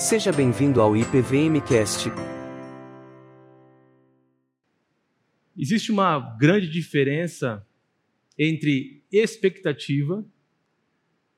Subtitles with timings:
[0.00, 2.08] Seja bem-vindo ao IPVMcast.
[5.54, 7.62] Existe uma grande diferença
[8.38, 10.26] entre expectativa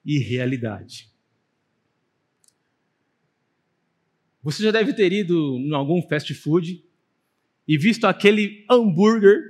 [0.07, 1.11] e realidade.
[4.45, 6.85] Você já deve ter ido em algum fast food
[7.67, 9.41] e visto aquele hambúrguer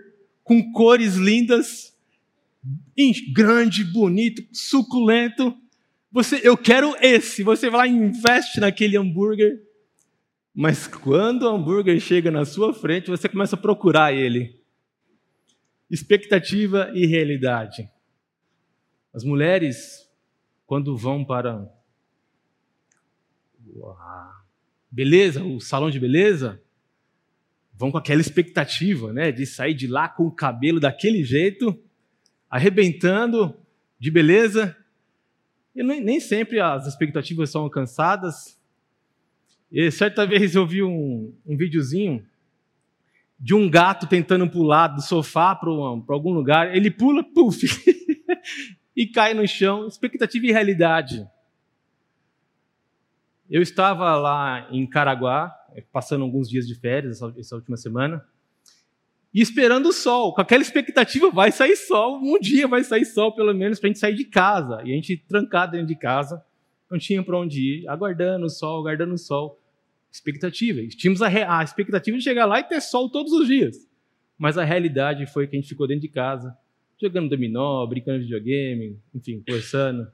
[0.43, 1.95] com cores lindas,
[3.35, 5.55] grande, bonito, suculento.
[6.13, 7.43] Você, eu quero esse.
[7.43, 9.61] Você vai lá e investe naquele hambúrguer.
[10.55, 14.63] Mas quando o hambúrguer chega na sua frente, você começa a procurar ele.
[15.91, 17.89] Expectativa e realidade.
[19.15, 20.07] As mulheres,
[20.67, 21.67] quando vão para
[24.91, 26.63] beleza, o salão de beleza,
[27.73, 31.77] vão com aquela expectativa, né, de sair de lá com o cabelo daquele jeito,
[32.51, 33.57] arrebentando
[33.99, 34.77] de beleza.
[35.75, 38.61] E nem sempre as expectativas são alcançadas.
[39.71, 42.27] E certa vez eu vi um, um videozinho
[43.41, 46.77] de um gato tentando pular do sofá para algum lugar.
[46.77, 47.67] Ele pula, puf,
[48.95, 49.87] e cai no chão.
[49.87, 51.27] Expectativa e realidade.
[53.51, 55.55] Eu estava lá em Caraguá,
[55.91, 58.25] passando alguns dias de férias essa, essa última semana,
[59.35, 63.35] e esperando o sol, com aquela expectativa, vai sair sol, um dia vai sair sol,
[63.35, 64.83] pelo menos, para a gente sair de casa.
[64.85, 66.45] E a gente trancado dentro de casa,
[66.91, 69.59] não tinha para onde ir, aguardando o sol, aguardando o sol.
[70.13, 70.87] Expectativa.
[70.89, 73.89] Tínhamos a, a expectativa de chegar lá e ter sol todos os dias.
[74.37, 76.55] Mas a realidade foi que a gente ficou dentro de casa,
[77.01, 80.07] jogando dominó, brincando de videogame, enfim, conversando.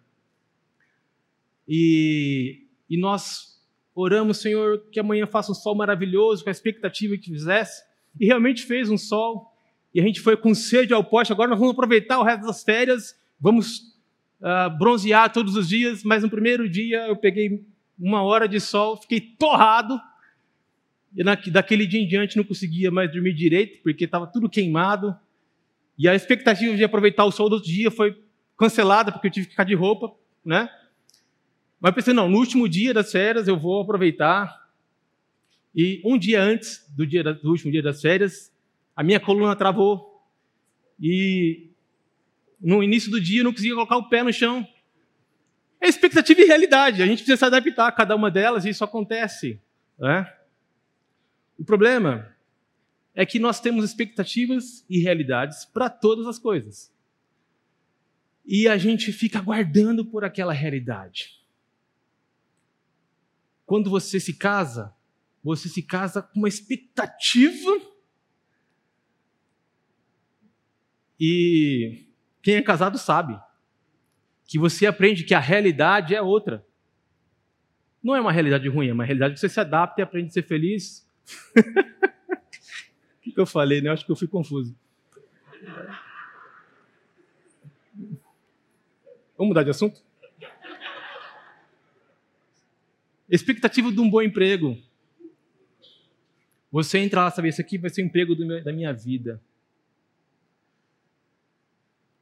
[1.67, 3.61] E, e nós
[3.93, 7.88] oramos, Senhor, que amanhã faça um sol maravilhoso, com a expectativa que fizesse.
[8.21, 9.53] E realmente fez um sol.
[9.95, 11.33] E a gente foi com sede ao poste.
[11.33, 13.19] Agora nós vamos aproveitar o resto das férias.
[13.41, 13.79] Vamos
[14.41, 16.03] uh, bronzear todos os dias.
[16.05, 17.65] Mas no primeiro dia eu peguei
[17.99, 20.01] uma hora de sol, fiquei torrado.
[21.17, 25.17] E na, daquele dia em diante não conseguia mais dormir direito, porque estava tudo queimado.
[25.99, 28.17] E a expectativa de aproveitar o sol do outro dia foi
[28.57, 30.13] cancelada, porque eu tive que ficar de roupa,
[30.45, 30.69] né?
[31.81, 34.68] Mas pensei, não, no último dia das férias eu vou aproveitar.
[35.81, 38.53] E um dia antes do, dia, do último dia das férias,
[38.97, 40.29] a minha coluna travou.
[41.01, 41.71] E
[42.61, 44.67] no início do dia eu não conseguia colocar o pé no chão.
[45.81, 47.01] É expectativa e realidade.
[47.01, 49.61] A gente precisa se adaptar a cada uma delas e isso acontece.
[49.97, 50.29] Né?
[51.57, 52.35] O problema
[53.15, 56.93] é que nós temos expectativas e realidades para todas as coisas.
[58.45, 61.41] E a gente fica aguardando por aquela realidade.
[63.65, 64.93] Quando você se casa,
[65.49, 67.71] você se casa com uma expectativa.
[71.19, 72.07] E
[72.43, 73.39] quem é casado sabe
[74.47, 76.65] que você aprende que a realidade é outra.
[78.03, 80.33] Não é uma realidade ruim, é uma realidade que você se adapta e aprende a
[80.33, 81.07] ser feliz.
[81.57, 83.91] o que, eu falei, né?
[83.91, 84.77] Acho que eu fui confuso.
[89.37, 90.03] Vamos mudar de assunto?
[93.29, 94.79] Expectativa de um bom emprego.
[96.71, 99.41] Você entra lá, sabe, esse aqui vai ser o emprego meu, da minha vida.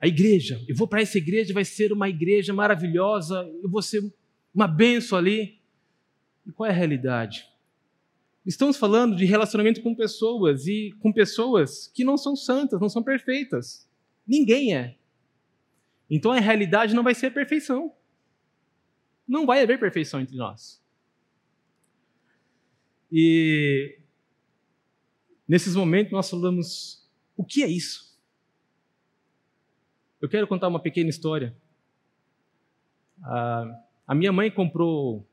[0.00, 4.12] A igreja, eu vou para essa igreja, vai ser uma igreja maravilhosa, eu vou ser
[4.54, 5.58] uma benção ali.
[6.46, 7.48] E qual é a realidade?
[8.44, 13.02] Estamos falando de relacionamento com pessoas e com pessoas que não são santas, não são
[13.02, 13.88] perfeitas.
[14.24, 14.96] Ninguém é.
[16.08, 17.92] Então a realidade não vai ser perfeição.
[19.26, 20.80] Não vai haver perfeição entre nós.
[23.10, 23.98] E
[25.46, 28.06] nesses momentos nós falamos: o que é isso?
[30.20, 31.56] Eu quero contar uma pequena história.
[33.22, 35.28] Ah, a minha mãe comprou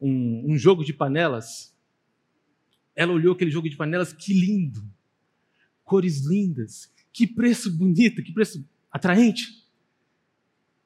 [0.00, 1.76] um, um, jogo de panelas.
[2.94, 4.84] Ela olhou aquele jogo de panelas, que lindo!
[5.84, 9.66] Cores lindas, que preço bonito, que preço atraente.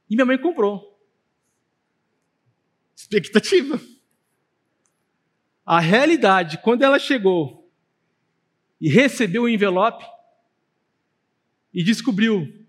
[0.09, 0.97] E minha mãe comprou.
[2.95, 3.81] Expectativa.
[5.65, 7.66] A realidade, quando ela chegou
[8.81, 10.05] e recebeu o envelope
[11.73, 12.67] e descobriu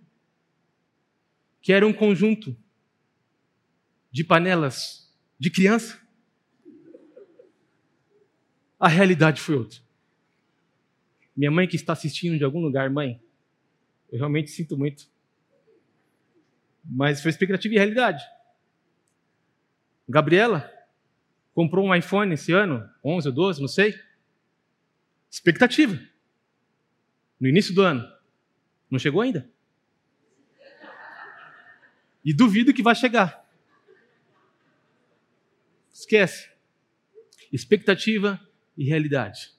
[1.61, 2.55] que era um conjunto
[4.11, 5.99] de panelas de criança,
[8.79, 9.79] a realidade foi outra.
[11.35, 13.21] Minha mãe que está assistindo de algum lugar, mãe,
[14.11, 15.07] eu realmente sinto muito.
[16.83, 18.23] Mas foi expectativa e realidade.
[20.07, 20.71] Gabriela
[21.53, 23.99] comprou um iPhone esse ano, 11 ou 12, não sei.
[25.29, 25.99] Expectativa.
[27.39, 28.07] No início do ano.
[28.89, 29.49] Não chegou ainda.
[32.23, 33.45] E duvido que vai chegar.
[35.93, 36.49] Esquece.
[37.51, 38.39] expectativa
[38.77, 39.51] e realidade.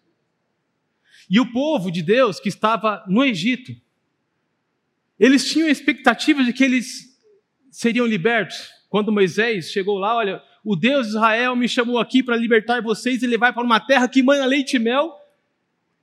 [1.29, 3.75] E o povo de Deus que estava no Egito,
[5.19, 7.19] eles tinham a expectativa de que eles
[7.71, 8.71] seriam libertos.
[8.89, 13.23] Quando Moisés chegou lá, olha, o Deus de Israel me chamou aqui para libertar vocês
[13.23, 15.18] e levar para uma terra que mana leite e mel.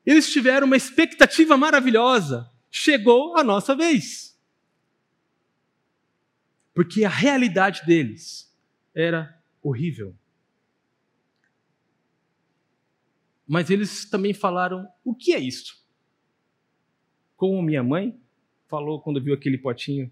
[0.06, 2.50] Eles tiveram uma expectativa maravilhosa.
[2.69, 4.38] Chegou a nossa vez.
[6.74, 8.54] Porque a realidade deles
[8.94, 10.16] era horrível.
[13.48, 15.78] Mas eles também falaram: o que é isto?
[17.38, 18.19] Como minha mãe
[18.68, 20.12] falou quando viu aquele potinho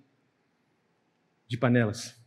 [1.48, 2.19] de panelas.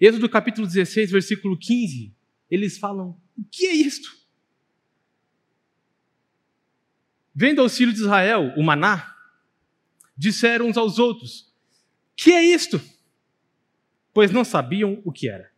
[0.00, 2.14] Êxodo capítulo 16, versículo 15,
[2.50, 4.17] eles falam: o que é isto?
[7.40, 9.16] Vendo ao filhos de Israel o maná,
[10.16, 11.54] disseram uns aos outros:
[12.16, 12.80] Que é isto?
[14.12, 15.48] Pois não sabiam o que era.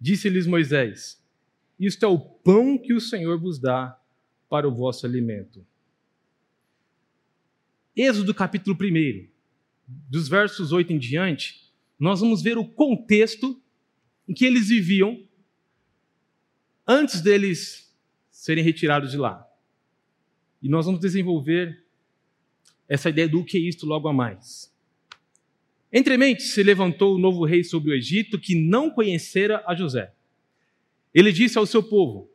[0.00, 1.24] Disse-lhes Moisés:
[1.78, 3.96] Isto é o pão que o Senhor vos dá
[4.48, 5.64] para o vosso alimento.
[7.94, 9.28] Êxodo capítulo 1,
[9.86, 13.62] dos versos 8 em diante, nós vamos ver o contexto
[14.26, 15.24] em que eles viviam
[16.84, 17.96] antes deles
[18.32, 19.46] serem retirados de lá.
[20.62, 21.84] E nós vamos desenvolver
[22.88, 24.74] essa ideia do que é isto logo a mais.
[25.92, 30.12] Entremente se levantou o novo rei sobre o Egito que não conhecera a José.
[31.14, 32.30] Ele disse ao seu povo,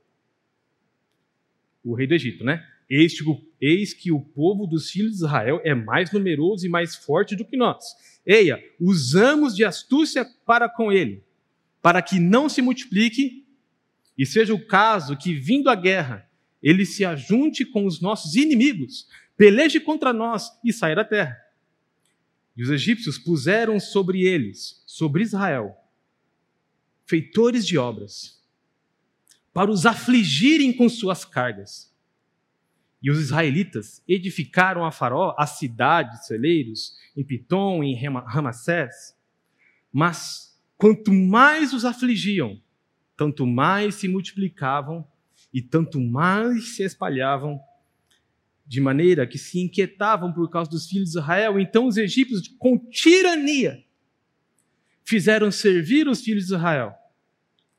[1.84, 2.66] o rei do Egito, né?
[2.90, 7.46] Eis que o povo dos filhos de Israel é mais numeroso e mais forte do
[7.46, 7.86] que nós.
[8.26, 11.24] Eia, usamos de astúcia para com ele,
[11.82, 13.46] para que não se multiplique,
[14.18, 16.30] e seja o caso que, vindo a guerra,
[16.62, 21.38] ele se ajunte com os nossos inimigos, peleje contra nós e saia da terra.
[22.56, 25.76] E os egípcios puseram sobre eles, sobre Israel,
[27.06, 28.42] feitores de obras,
[29.54, 31.92] para os afligirem com suas cargas
[33.02, 39.18] e os israelitas edificaram a Faró as cidades, celeiros, em Pitom, em Ramassés.
[39.92, 42.62] Mas quanto mais os afligiam,
[43.18, 45.08] tanto mais se multiplicavam
[45.54, 47.60] e tanto mais se espalhavam,
[48.66, 51.60] de maneira que se inquietavam por causa dos filhos de Israel.
[51.60, 53.84] Então os egípcios, com tirania,
[55.04, 56.94] fizeram servir os filhos de Israel.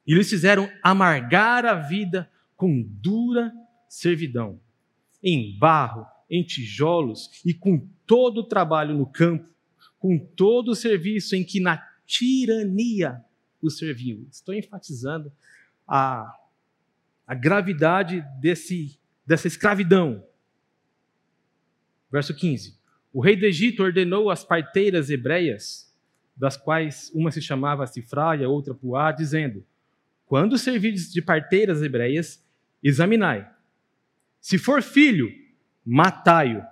[0.06, 3.52] E eles fizeram amargar a vida com dura
[3.88, 4.60] servidão
[5.22, 9.48] em barro, em tijolos e com todo o trabalho no campo,
[9.98, 13.24] com todo o serviço em que na tirania
[13.62, 14.26] o serviu.
[14.30, 15.32] Estou enfatizando
[15.86, 16.34] a,
[17.32, 20.23] a gravidade desse, dessa escravidão.
[22.11, 22.79] Verso 15.
[23.11, 25.90] O rei do Egito ordenou às parteiras hebreias,
[26.37, 29.64] das quais uma se chamava Cifra e a outra Puá, dizendo:
[30.26, 32.44] Quando servirdes de parteiras hebreias,
[32.82, 33.50] examinai
[34.43, 35.32] se for filho,
[35.87, 36.67] matai-o.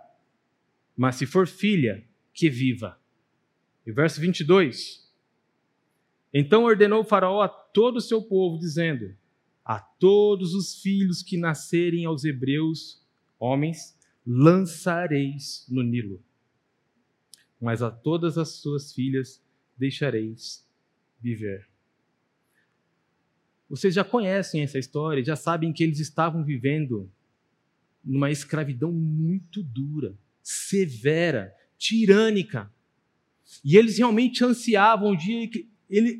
[0.96, 2.04] Mas se for filha,
[2.34, 3.00] que viva.
[3.86, 5.08] E verso 22.
[6.34, 9.16] Então ordenou o Faraó a todo o seu povo, dizendo:
[9.70, 13.00] A todos os filhos que nascerem aos hebreus,
[13.38, 13.96] homens,
[14.26, 16.20] lançareis no Nilo.
[17.60, 19.40] Mas a todas as suas filhas
[19.78, 20.68] deixareis
[21.20, 21.68] viver.
[23.68, 27.08] Vocês já conhecem essa história, já sabem que eles estavam vivendo
[28.02, 32.68] numa escravidão muito dura, severa, tirânica.
[33.64, 35.48] E eles realmente ansiavam um dia,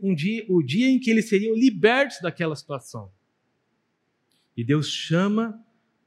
[0.05, 3.11] um dia, o dia em que eles seriam libertos daquela situação.
[4.57, 5.59] E Deus chama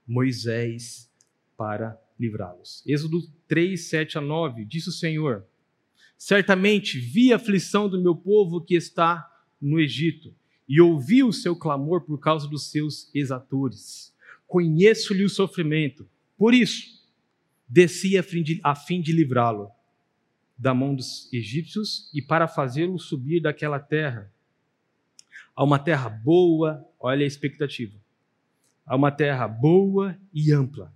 [0.07, 1.11] Moisés
[1.57, 2.83] para livrá-los.
[2.85, 5.45] Êxodo 3, 7 a 9, disse o Senhor:
[6.17, 9.29] Certamente vi a aflição do meu povo que está
[9.61, 10.35] no Egito,
[10.67, 14.13] e ouvi o seu clamor por causa dos seus exatores
[14.53, 16.07] conheço-lhe o sofrimento.
[16.37, 17.03] Por isso,
[17.67, 18.61] desci a fim de,
[19.01, 19.71] de livrá-lo
[20.55, 24.31] da mão dos egípcios e para fazê-lo subir daquela terra
[25.55, 27.99] a uma terra boa, olha a expectativa,
[28.85, 30.93] a uma terra boa e ampla,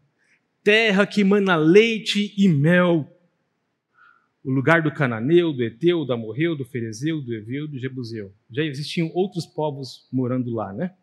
[0.63, 3.07] terra que mana leite e mel,
[4.43, 8.33] o lugar do cananeu, do eteu, do amorreu, do ferezeu, do eveu, do jebuseu.
[8.49, 10.93] Já existiam outros povos morando lá, né?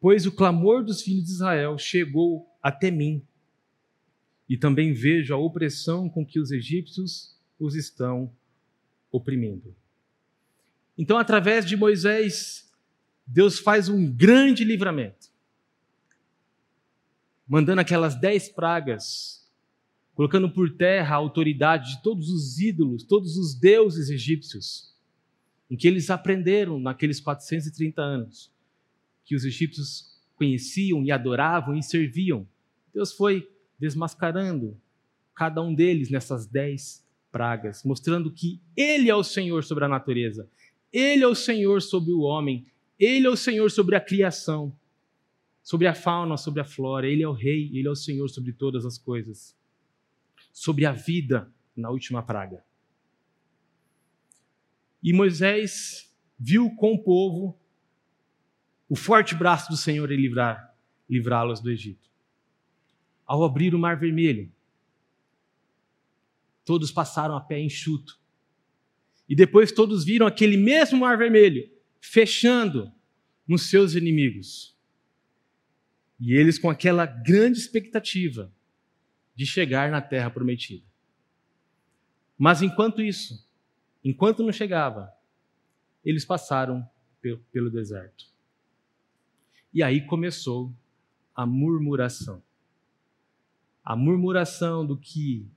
[0.00, 3.22] Pois o clamor dos filhos de Israel chegou até mim,
[4.48, 8.30] e também vejo a opressão com que os egípcios os estão
[9.10, 9.74] oprimindo.
[10.96, 12.63] Então, através de Moisés,
[13.26, 15.28] Deus faz um grande livramento,
[17.46, 19.50] mandando aquelas dez pragas,
[20.14, 24.92] colocando por terra a autoridade de todos os ídolos, todos os deuses egípcios.
[25.70, 28.52] em que eles aprenderam naqueles 430 anos
[29.24, 32.46] que os egípcios conheciam e adoravam e serviam.
[32.92, 34.76] Deus foi desmascarando
[35.34, 40.48] cada um deles nessas dez pragas, mostrando que Ele é o Senhor sobre a natureza,
[40.92, 42.66] Ele é o Senhor sobre o homem,
[42.98, 44.76] Ele é o Senhor sobre a criação,
[45.62, 48.52] sobre a fauna, sobre a flora, Ele é o Rei, Ele é o Senhor sobre
[48.52, 49.56] todas as coisas,
[50.52, 52.64] sobre a vida na última praga.
[55.02, 57.58] E Moisés viu com o povo
[58.88, 60.74] o forte braço do Senhor em livrar,
[61.08, 62.08] livrá-los do Egito.
[63.26, 64.52] Ao abrir o Mar Vermelho,
[66.64, 68.20] todos passaram a pé enxuto.
[69.28, 71.73] E depois todos viram aquele mesmo Mar Vermelho
[72.10, 72.92] fechando
[73.46, 74.76] nos seus inimigos.
[76.20, 78.52] E eles com aquela grande expectativa
[79.34, 80.84] de chegar na terra prometida.
[82.38, 83.44] Mas enquanto isso,
[84.04, 85.10] Enquanto não chegava,
[86.04, 86.86] eles passaram
[87.50, 88.26] pelo deserto.
[89.72, 90.70] E aí começou
[91.34, 92.42] a murmuração.
[93.82, 95.48] A murmuração do que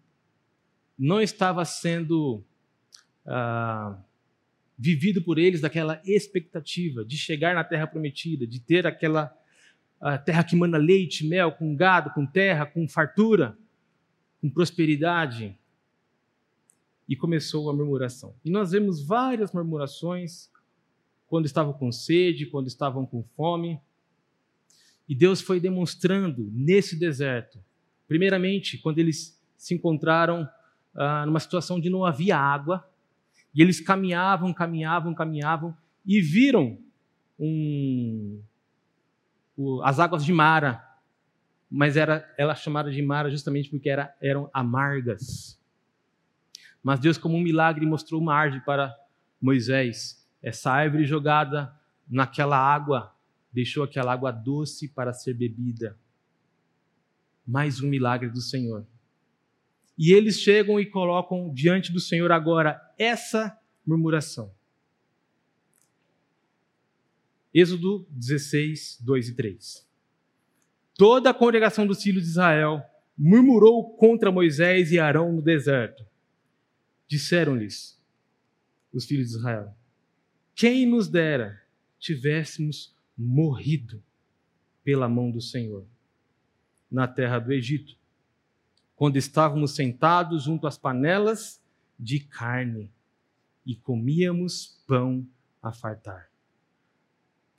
[0.98, 2.42] não estava sendo
[3.26, 4.00] ah,
[4.78, 9.36] vivido por eles, daquela expectativa de chegar na terra prometida, de ter aquela
[10.26, 13.58] terra que manda leite, mel, com gado, com terra, com fartura,
[14.40, 15.58] com prosperidade
[17.10, 18.36] e começou a murmuração.
[18.44, 20.52] E nós vemos várias murmurações
[21.26, 23.80] quando estavam com sede, quando estavam com fome.
[25.08, 27.64] E Deus foi demonstrando nesse deserto,
[28.08, 30.48] primeiramente, quando eles se encontraram
[30.94, 32.88] ah, numa situação de não havia água,
[33.58, 36.78] e eles caminhavam, caminhavam, caminhavam, e viram
[37.40, 38.40] um,
[39.58, 40.86] o, as águas de Mara,
[41.68, 45.60] mas era, ela chamada de Mara justamente porque era, eram amargas.
[46.84, 48.96] Mas Deus, como um milagre, mostrou uma árvore para
[49.42, 50.24] Moisés.
[50.40, 51.76] Essa árvore jogada
[52.08, 53.12] naquela água
[53.52, 55.98] deixou aquela água doce para ser bebida.
[57.46, 58.86] Mais um milagre do Senhor.
[59.98, 64.54] E eles chegam e colocam diante do Senhor agora essa murmuração.
[67.54, 69.88] Êxodo 16, 2 e 3.
[70.96, 72.84] Toda a congregação dos filhos de Israel
[73.18, 76.06] murmurou contra Moisés e Arão no deserto
[77.08, 78.00] disseram-lhes
[78.92, 79.76] os filhos de Israel:
[80.54, 81.62] Quem nos dera
[81.98, 84.04] tivéssemos morrido
[84.84, 85.86] pela mão do Senhor
[86.92, 87.97] na terra do Egito,
[88.98, 91.64] quando estávamos sentados junto às panelas
[92.00, 92.92] de carne
[93.64, 95.26] e comíamos pão
[95.62, 96.32] a fartar.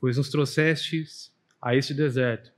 [0.01, 2.53] Pois nos trouxestes a este deserto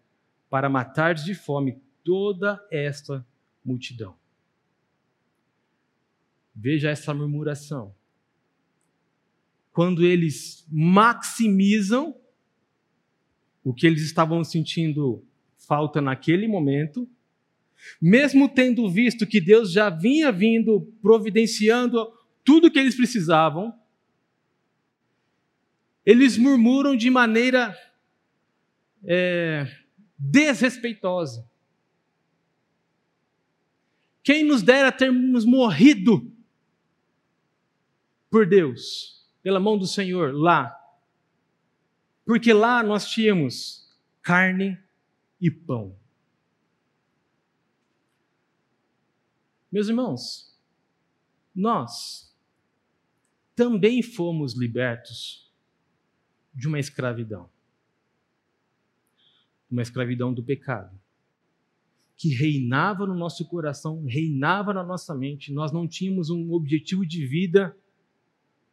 [0.49, 3.25] para matar de fome toda esta
[3.62, 4.16] multidão.
[6.54, 7.94] Veja essa murmuração.
[9.72, 12.18] Quando eles maximizam
[13.62, 15.22] o que eles estavam sentindo
[15.58, 17.06] falta naquele momento,
[18.00, 22.12] mesmo tendo visto que Deus já vinha vindo providenciando
[22.44, 23.78] tudo o que eles precisavam,
[26.04, 27.76] eles murmuram de maneira
[29.04, 29.66] é,
[30.18, 31.49] desrespeitosa.
[34.22, 36.30] Quem nos dera termos morrido
[38.30, 40.76] por Deus, pela mão do Senhor lá.
[42.25, 44.78] Porque lá nós tínhamos carne
[45.40, 46.00] e pão.
[49.70, 50.52] Meus irmãos,
[51.54, 52.34] nós
[53.54, 55.48] também fomos libertos
[56.52, 57.48] de uma escravidão.
[59.70, 60.98] Uma escravidão do pecado.
[62.16, 65.52] Que reinava no nosso coração, reinava na nossa mente.
[65.52, 67.76] Nós não tínhamos um objetivo de vida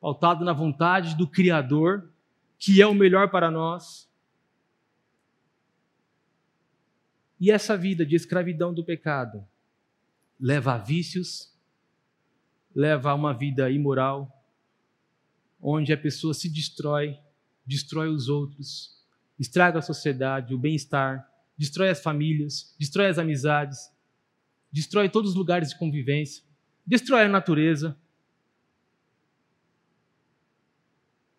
[0.02, 2.10] pautado na vontade do Criador,
[2.58, 4.10] que é o melhor para nós.
[7.40, 9.48] E essa vida de escravidão do pecado
[10.40, 11.54] leva a vícios,
[12.76, 14.32] leva a uma vida imoral,
[15.62, 17.18] onde a pessoa se destrói,
[17.66, 19.04] destrói os outros,
[19.40, 21.28] estraga a sociedade, o bem-estar,
[21.58, 23.92] destrói as famílias, destrói as amizades,
[24.72, 26.44] destrói todos os lugares de convivência,
[26.86, 27.98] destrói a natureza,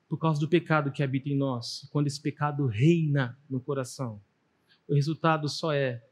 [0.08, 4.20] por causa do pecado que habita em nós, quando esse pecado reina no coração,
[4.88, 6.02] o resultado só é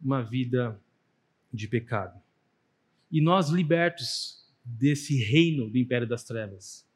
[0.00, 0.78] uma vida
[1.54, 2.20] de pecado.
[3.10, 6.86] E nós, libertos desse reino do império das trevas,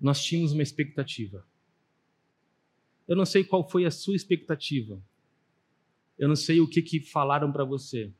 [0.00, 1.46] nós tínhamos uma expectativa.
[3.08, 5.02] Eu não sei qual foi a sua expectativa.
[6.18, 8.12] Eu não sei o que, que falaram para você.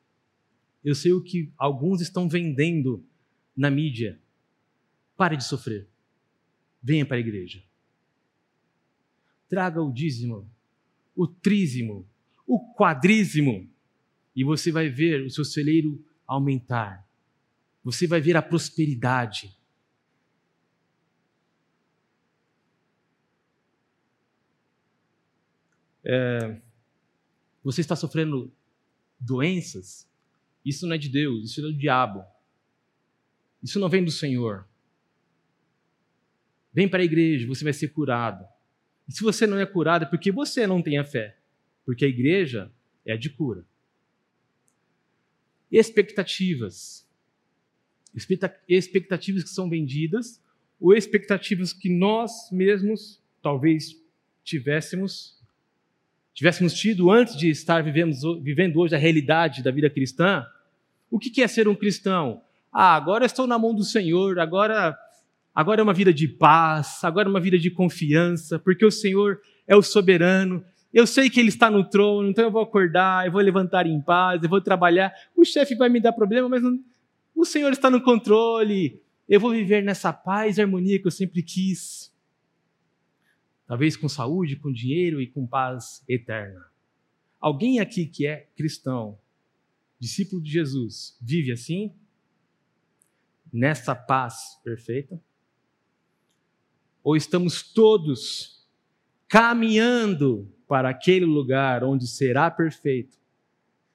[0.83, 3.07] Eu sei o que alguns estão vendendo
[3.57, 4.21] na mídia
[5.21, 5.87] Pare de sofrer.
[6.83, 7.63] Venha para a igreja.
[9.51, 10.51] Traga o dízimo,
[11.15, 12.09] o trízimo,
[12.47, 13.69] o quadrízimo,
[14.35, 17.07] e você vai ver o seu celeiro aumentar.
[17.83, 19.57] Você vai ver a prosperidade.
[26.05, 26.61] É,
[27.63, 28.53] você está sofrendo
[29.19, 30.09] doenças?
[30.65, 32.25] Isso não é de Deus, isso é do diabo.
[33.63, 34.67] Isso não vem do Senhor.
[36.73, 38.47] Vem para a igreja, você vai ser curado.
[39.09, 41.37] E se você não é curado, é porque você não tem a fé.
[41.85, 42.71] Porque a igreja
[43.05, 43.65] é a de cura.
[45.71, 47.07] Expectativas.
[48.69, 50.43] Expectativas que são vendidas,
[50.81, 53.95] ou expectativas que nós mesmos talvez
[54.43, 55.39] tivéssemos
[56.33, 60.47] tivéssemos tido antes de estar vivendo, vivendo hoje a realidade da vida cristã.
[61.11, 62.43] O que é ser um cristão?
[62.73, 64.97] Ah, agora estou na mão do Senhor, agora
[65.55, 69.41] Agora é uma vida de paz, agora é uma vida de confiança, porque o Senhor
[69.67, 70.65] é o soberano.
[70.93, 74.01] Eu sei que Ele está no trono, então eu vou acordar, eu vou levantar em
[74.01, 75.13] paz, eu vou trabalhar.
[75.37, 76.83] O chefe vai me dar problema, mas não...
[77.35, 79.01] o Senhor está no controle.
[79.29, 82.13] Eu vou viver nessa paz e harmonia que eu sempre quis.
[83.67, 86.67] Talvez com saúde, com dinheiro e com paz eterna.
[87.41, 89.17] Alguém aqui que é cristão,
[89.99, 91.95] discípulo de Jesus, vive assim?
[93.53, 95.21] Nessa paz perfeita?
[97.03, 98.67] ou estamos todos
[99.29, 103.19] caminhando para aquele lugar onde será perfeito,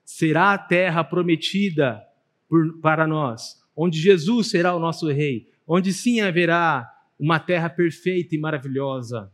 [0.04, 2.06] será a terra prometida
[2.50, 6.86] por, para nós, onde Jesus será o nosso Rei, onde sim haverá
[7.18, 9.32] uma terra perfeita e maravilhosa.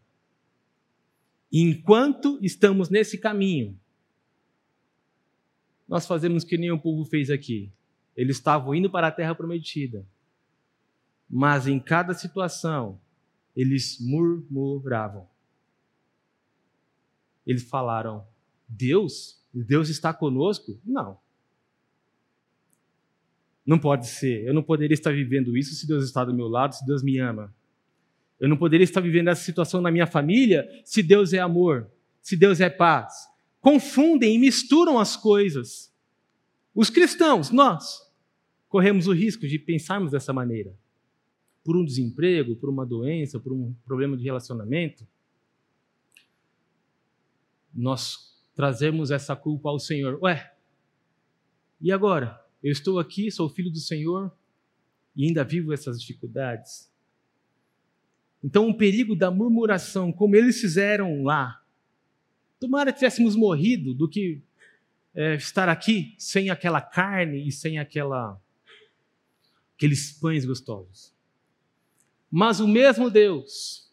[1.52, 3.76] enquanto estamos nesse caminho,
[5.88, 7.74] nós fazemos que o povo fez aqui.
[8.16, 10.06] Eles estavam indo para a terra prometida.
[11.28, 13.02] Mas em cada situação,
[13.56, 15.31] eles murmuravam.
[17.46, 18.26] Eles falaram:
[18.68, 19.42] Deus?
[19.54, 20.80] Deus está conosco?
[20.86, 21.18] Não.
[23.66, 24.46] Não pode ser.
[24.46, 27.20] Eu não poderia estar vivendo isso se Deus está do meu lado, se Deus me
[27.20, 27.54] ama.
[28.40, 32.36] Eu não poderia estar vivendo essa situação na minha família se Deus é amor, se
[32.36, 33.28] Deus é paz.
[33.60, 35.94] Confundem e misturam as coisas.
[36.74, 38.02] Os cristãos, nós,
[38.68, 40.76] corremos o risco de pensarmos dessa maneira
[41.64, 45.06] por um desemprego, por uma doença, por um problema de relacionamento,
[47.74, 50.20] nós trazemos essa culpa ao Senhor.
[50.22, 50.54] Ué,
[51.80, 52.40] e agora?
[52.64, 54.32] Eu estou aqui, sou filho do Senhor
[55.16, 56.92] e ainda vivo essas dificuldades.
[58.44, 61.62] Então, o perigo da murmuração, como eles fizeram lá,
[62.60, 64.42] tomara tivéssemos morrido do que
[65.14, 68.40] é, estar aqui sem aquela carne e sem aquela,
[69.76, 71.14] aqueles pães gostosos.
[72.30, 73.91] Mas o mesmo Deus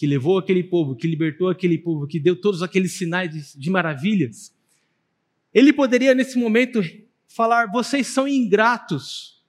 [0.00, 3.68] que levou aquele povo, que libertou aquele povo, que deu todos aqueles sinais de, de
[3.68, 4.56] maravilhas,
[5.52, 6.80] ele poderia nesse momento
[7.28, 9.44] falar: vocês são ingratos.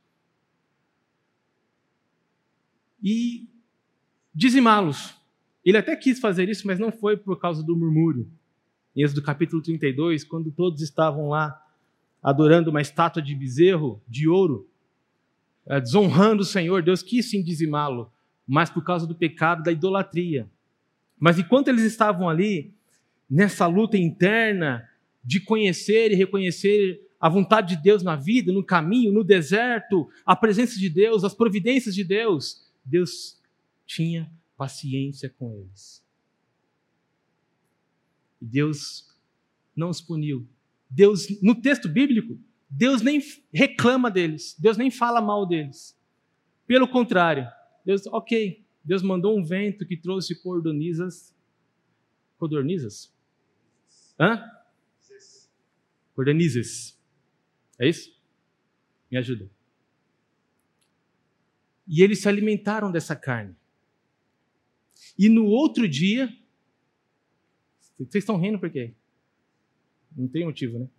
[3.01, 3.47] E
[4.35, 5.15] dizimá-los.
[5.63, 8.29] Ele até quis fazer isso, mas não foi por causa do murmúrio.
[8.93, 11.65] Em Êxodo capítulo 32, quando todos estavam lá
[12.21, 14.69] adorando uma estátua de bezerro de ouro,
[15.65, 18.11] é, desonrando o Senhor, Deus quis sim dizimá-lo,
[18.47, 20.49] mas por causa do pecado da idolatria.
[21.19, 22.73] Mas enquanto eles estavam ali,
[23.29, 24.87] nessa luta interna
[25.23, 30.35] de conhecer e reconhecer a vontade de Deus na vida, no caminho, no deserto, a
[30.35, 33.39] presença de Deus, as providências de Deus, Deus
[33.85, 36.03] tinha paciência com eles.
[38.41, 39.15] Deus
[39.75, 40.47] não os puniu.
[40.89, 43.21] Deus, no texto bíblico, Deus nem
[43.53, 45.95] reclama deles, Deus nem fala mal deles.
[46.65, 47.47] Pelo contrário,
[47.85, 51.35] Deus, ok, Deus mandou um vento que trouxe cordonizas.
[52.37, 53.13] Codornizas?
[54.19, 54.43] Hã?
[56.15, 56.99] Cordonizas.
[57.79, 58.15] É isso?
[59.09, 59.49] Me ajuda.
[61.87, 63.55] E eles se alimentaram dessa carne.
[65.17, 66.35] E no outro dia.
[67.97, 68.95] Vocês estão rindo por quê?
[70.15, 70.89] Não tem motivo, né?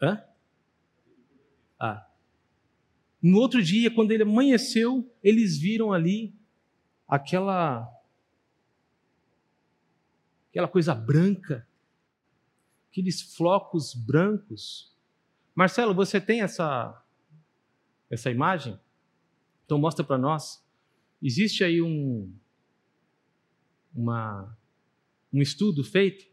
[0.00, 0.24] Hã?
[1.78, 2.11] Ah.
[3.22, 6.34] No outro dia, quando ele amanheceu, eles viram ali
[7.06, 7.88] aquela
[10.50, 11.66] aquela coisa branca,
[12.90, 14.92] aqueles flocos brancos.
[15.54, 17.00] Marcelo, você tem essa
[18.10, 18.78] essa imagem?
[19.64, 20.62] Então mostra para nós.
[21.22, 22.34] Existe aí um
[23.94, 24.58] uma
[25.32, 26.26] um estudo feito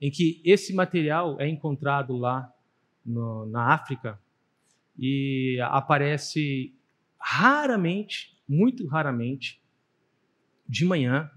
[0.00, 2.52] em que esse material é encontrado lá
[3.06, 4.20] no, na África,
[4.98, 6.74] e aparece
[7.18, 9.62] raramente, muito raramente,
[10.68, 11.30] de manhã.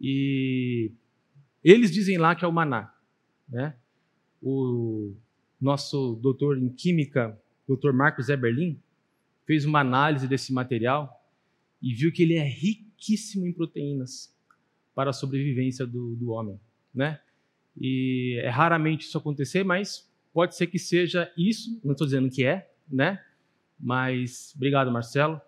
[0.00, 0.92] E
[1.62, 2.94] eles dizem lá que é o maná.
[3.48, 3.76] Né?
[4.42, 5.14] O
[5.60, 8.80] nosso doutor em química, doutor Marcos Eberlin,
[9.46, 11.22] fez uma análise desse material
[11.80, 14.34] e viu que ele é riquíssimo em proteínas
[14.94, 16.58] para a sobrevivência do, do homem.
[16.94, 17.20] Né?
[17.78, 22.44] E é raramente isso acontecer, mas pode ser que seja isso, não estou dizendo que
[22.44, 23.24] é, né?
[23.78, 25.40] Mas obrigado, Marcelo.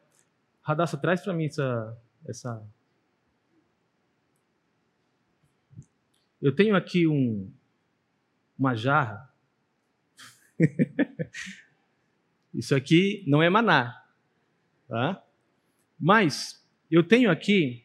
[0.63, 2.65] Radassa, traz para mim essa, essa.
[6.41, 7.53] Eu tenho aqui um,
[8.57, 9.29] uma jarra.
[12.55, 14.03] Isso aqui não é maná,
[14.89, 15.23] tá?
[15.99, 17.85] Mas eu tenho aqui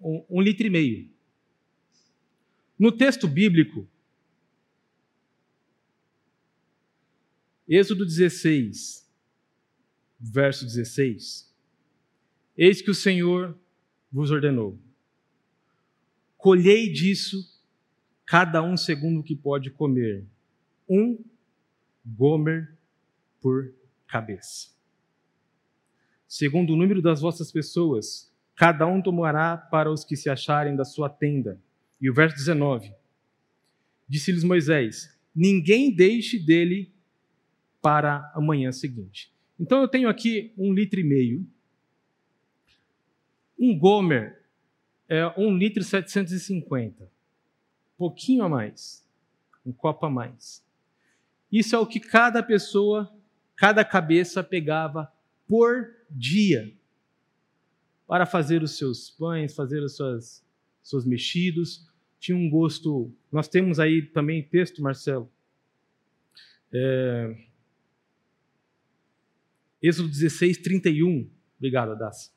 [0.00, 1.10] um, um litro e meio.
[2.78, 3.86] No texto bíblico,
[7.72, 9.08] Êxodo 16,
[10.18, 11.48] verso 16.
[12.58, 13.56] Eis que o Senhor
[14.10, 14.76] vos ordenou:
[16.36, 17.38] colhei disso
[18.26, 20.26] cada um segundo o que pode comer,
[20.88, 21.24] um
[22.04, 22.76] gomer
[23.40, 23.72] por
[24.08, 24.70] cabeça.
[26.26, 30.84] Segundo o número das vossas pessoas, cada um tomará para os que se acharem da
[30.84, 31.62] sua tenda.
[32.00, 32.92] E o verso 19:
[34.08, 36.92] Disse-lhes Moisés: Ninguém deixe dele
[37.80, 39.32] para a manhã seguinte.
[39.58, 41.46] Então eu tenho aqui um litro e meio.
[43.58, 44.42] Um Gomer
[45.08, 47.10] é um litro e 750.
[47.98, 49.06] Pouquinho a mais.
[49.64, 50.64] Um copo a mais.
[51.52, 53.12] Isso é o que cada pessoa,
[53.56, 55.12] cada cabeça pegava
[55.46, 56.72] por dia
[58.06, 60.42] para fazer os seus pães, fazer os seus,
[60.82, 61.86] seus mexidos.
[62.18, 63.12] Tinha um gosto.
[63.30, 65.30] Nós temos aí também texto, Marcelo.
[66.72, 67.36] É,
[69.82, 71.28] Êxodo 16, 31.
[71.56, 72.30] Obrigado, Adassa.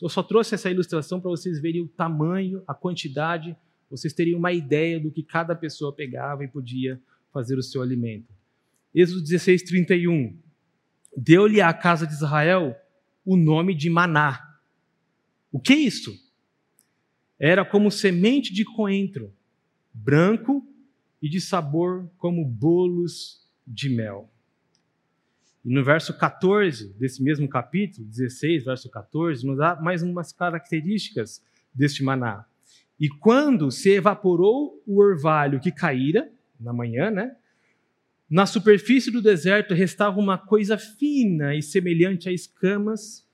[0.00, 3.56] Eu só trouxe essa ilustração para vocês verem o tamanho, a quantidade,
[3.90, 7.00] vocês teriam uma ideia do que cada pessoa pegava e podia
[7.32, 8.32] fazer o seu alimento.
[8.94, 10.36] Êxodo 16, 31.
[11.16, 12.76] Deu-lhe à casa de Israel
[13.24, 14.58] o nome de maná.
[15.50, 16.12] O que é isso?
[17.38, 19.32] Era como semente de coentro,
[19.92, 20.66] branco
[21.20, 24.30] e de sabor como bolos de mel.
[25.64, 31.42] E no verso 14 desse mesmo capítulo, 16, verso 14, nos dá mais umas características
[31.72, 32.44] deste maná.
[32.98, 36.30] E quando se evaporou o orvalho que caíra,
[36.62, 37.36] na manhã, né?
[38.30, 43.28] Na superfície do deserto restava uma coisa fina e semelhante a escamas,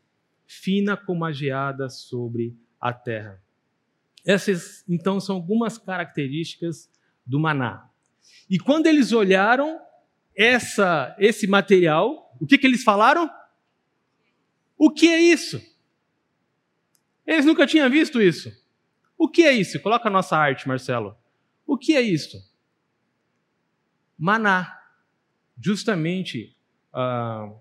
[0.47, 3.41] fina como a geada sobre a terra.
[4.27, 6.91] Essas, então, são algumas características
[7.25, 7.88] do maná.
[8.51, 9.79] E quando eles olharam
[10.38, 13.29] essa, esse material, o que, que eles falaram?
[14.79, 15.61] O que é isso?
[17.27, 18.57] Eles nunca tinham visto isso.
[19.18, 19.81] O que é isso?
[19.81, 21.16] Coloca a nossa arte, Marcelo.
[21.66, 22.40] O que é isso?
[24.16, 24.81] Maná.
[25.61, 26.57] Justamente,
[26.94, 27.59] uh,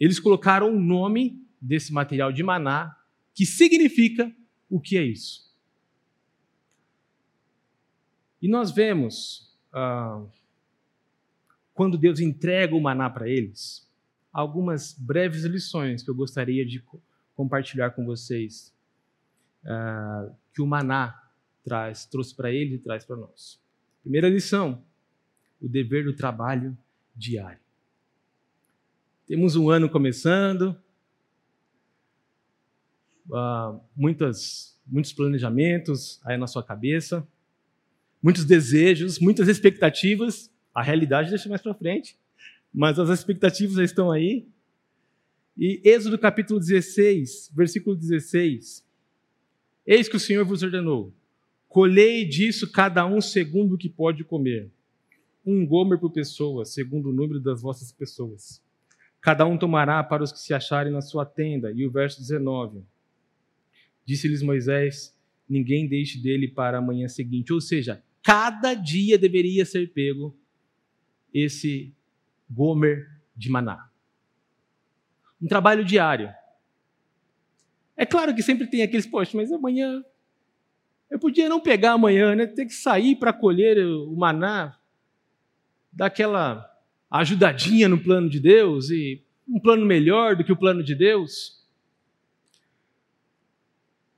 [0.00, 2.96] eles colocaram o nome desse material de maná,
[3.32, 4.34] que significa
[4.68, 5.56] o que é isso.
[8.42, 10.28] E nós vemos uh,
[11.78, 13.88] quando Deus entrega o maná para eles,
[14.32, 16.82] algumas breves lições que eu gostaria de
[17.36, 18.74] compartilhar com vocês,
[19.62, 21.30] uh, que o maná
[21.62, 23.60] traz, trouxe para eles e traz para nós.
[24.02, 24.82] Primeira lição:
[25.62, 26.76] o dever do trabalho
[27.14, 27.60] diário.
[29.24, 30.76] Temos um ano começando,
[33.30, 37.24] uh, muitas, muitos planejamentos aí na sua cabeça,
[38.20, 40.50] muitos desejos, muitas expectativas.
[40.78, 42.16] A realidade deixa mais para frente,
[42.72, 44.46] mas as expectativas estão aí.
[45.56, 48.86] E Êxodo capítulo 16, versículo 16.
[49.84, 51.12] Eis que o Senhor vos ordenou:
[51.68, 54.70] colhei disso cada um segundo o que pode comer.
[55.44, 58.62] Um gomer por pessoa, segundo o número das vossas pessoas.
[59.20, 61.72] Cada um tomará para os que se acharem na sua tenda.
[61.72, 62.84] E o verso 19.
[64.04, 65.12] Disse-lhes Moisés:
[65.48, 67.52] Ninguém deixe dele para a manhã seguinte.
[67.52, 70.37] Ou seja, cada dia deveria ser pego
[71.32, 71.94] esse
[72.50, 73.88] Gomer de Maná.
[75.40, 76.32] Um trabalho diário.
[77.96, 80.04] É claro que sempre tem aqueles, poxa, mas amanhã.
[81.10, 82.46] Eu podia não pegar amanhã, né?
[82.46, 84.78] Ter que sair para colher o maná,
[85.92, 86.68] dar aquela
[87.10, 91.66] ajudadinha no plano de Deus e um plano melhor do que o plano de Deus.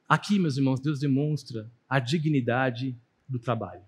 [0.09, 3.85] Aqui, meus irmãos, Deus demonstra a dignidade do trabalho.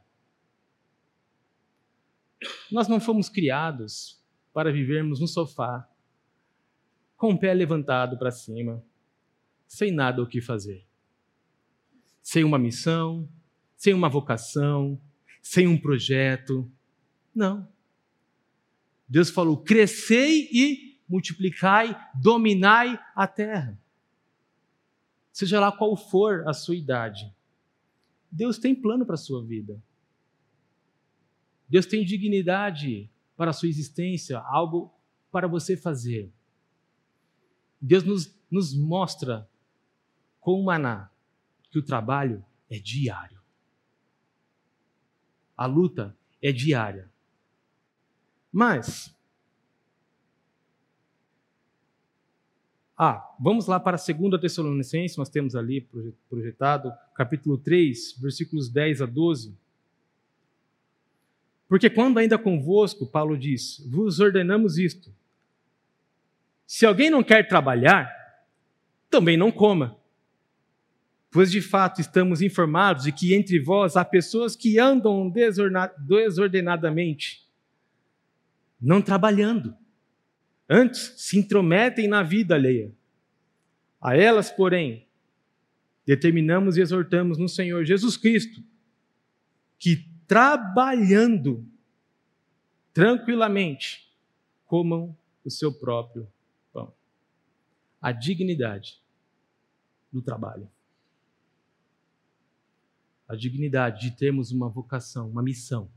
[2.73, 4.19] Nós não fomos criados
[4.51, 5.87] para vivermos no sofá,
[7.19, 8.83] com o pé levantado para cima,
[9.67, 10.87] sem nada o que fazer.
[12.23, 13.29] Sem uma missão,
[13.77, 14.99] sem uma vocação,
[15.43, 16.71] sem um projeto.
[17.35, 17.69] Não.
[19.07, 23.79] Deus falou: crescei e multiplicai, dominai a terra.
[25.31, 27.35] Seja lá qual for a sua idade,
[28.31, 29.83] Deus tem plano para a sua vida.
[31.73, 34.93] Deus tem dignidade para a sua existência, algo
[35.31, 36.31] para você fazer.
[37.81, 39.49] Deus nos, nos mostra
[40.39, 41.11] com o maná
[41.71, 43.41] que o trabalho é diário.
[45.57, 47.11] A luta é diária.
[48.53, 49.17] Mas,
[52.99, 55.89] ah, vamos lá para a segunda Tessalonicenses, nós temos ali
[56.29, 59.62] projetado, capítulo 3, versículos 10 a 12.
[61.73, 65.11] Porque quando ainda convosco, Paulo diz, vos ordenamos isto.
[66.67, 68.15] Se alguém não quer trabalhar,
[69.09, 69.97] também não coma.
[71.31, 75.33] Pois de fato estamos informados de que entre vós há pessoas que andam
[75.99, 77.49] desordenadamente,
[78.79, 79.75] não trabalhando.
[80.69, 82.93] Antes se intrometem na vida alheia.
[83.99, 85.07] A elas, porém,
[86.05, 88.63] determinamos e exortamos no Senhor Jesus Cristo
[89.79, 91.63] que trabalhando
[92.95, 94.11] tranquilamente,
[94.65, 95.15] comam
[95.45, 96.27] o seu próprio
[96.73, 96.91] pão.
[98.01, 98.99] A dignidade
[100.11, 100.67] do trabalho.
[103.29, 105.91] A dignidade de termos uma vocação, uma missão.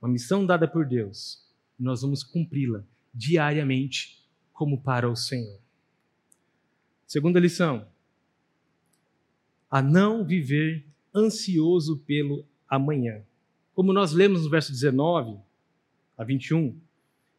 [0.00, 1.44] Uma missão dada por Deus.
[1.76, 5.58] E nós vamos cumpri-la diariamente como para o Senhor.
[7.04, 7.88] Segunda lição:
[9.68, 13.22] a não viver ansioso pelo amanhã.
[13.74, 15.38] Como nós lemos no verso 19
[16.16, 16.76] a 21,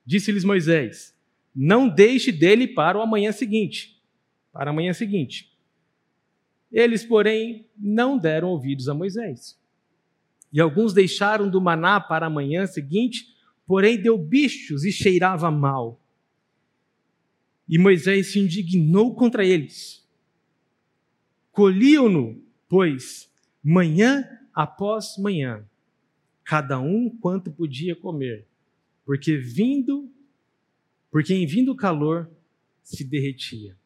[0.05, 1.15] disse-lhes Moisés:
[1.55, 4.01] Não deixe dele para o amanhã seguinte,
[4.51, 5.51] para amanhã seguinte.
[6.71, 9.57] Eles, porém, não deram ouvidos a Moisés.
[10.51, 13.35] E alguns deixaram do maná para a manhã seguinte,
[13.65, 16.01] porém deu bichos e cheirava mal.
[17.67, 20.05] E Moisés se indignou contra eles.
[21.51, 23.31] Colhiam-no, pois,
[23.63, 24.23] manhã
[24.55, 25.67] após manhã,
[26.45, 28.47] cada um quanto podia comer,
[29.03, 30.09] porque vindo,
[31.11, 32.31] porque em vindo o calor
[32.81, 33.77] se derretia.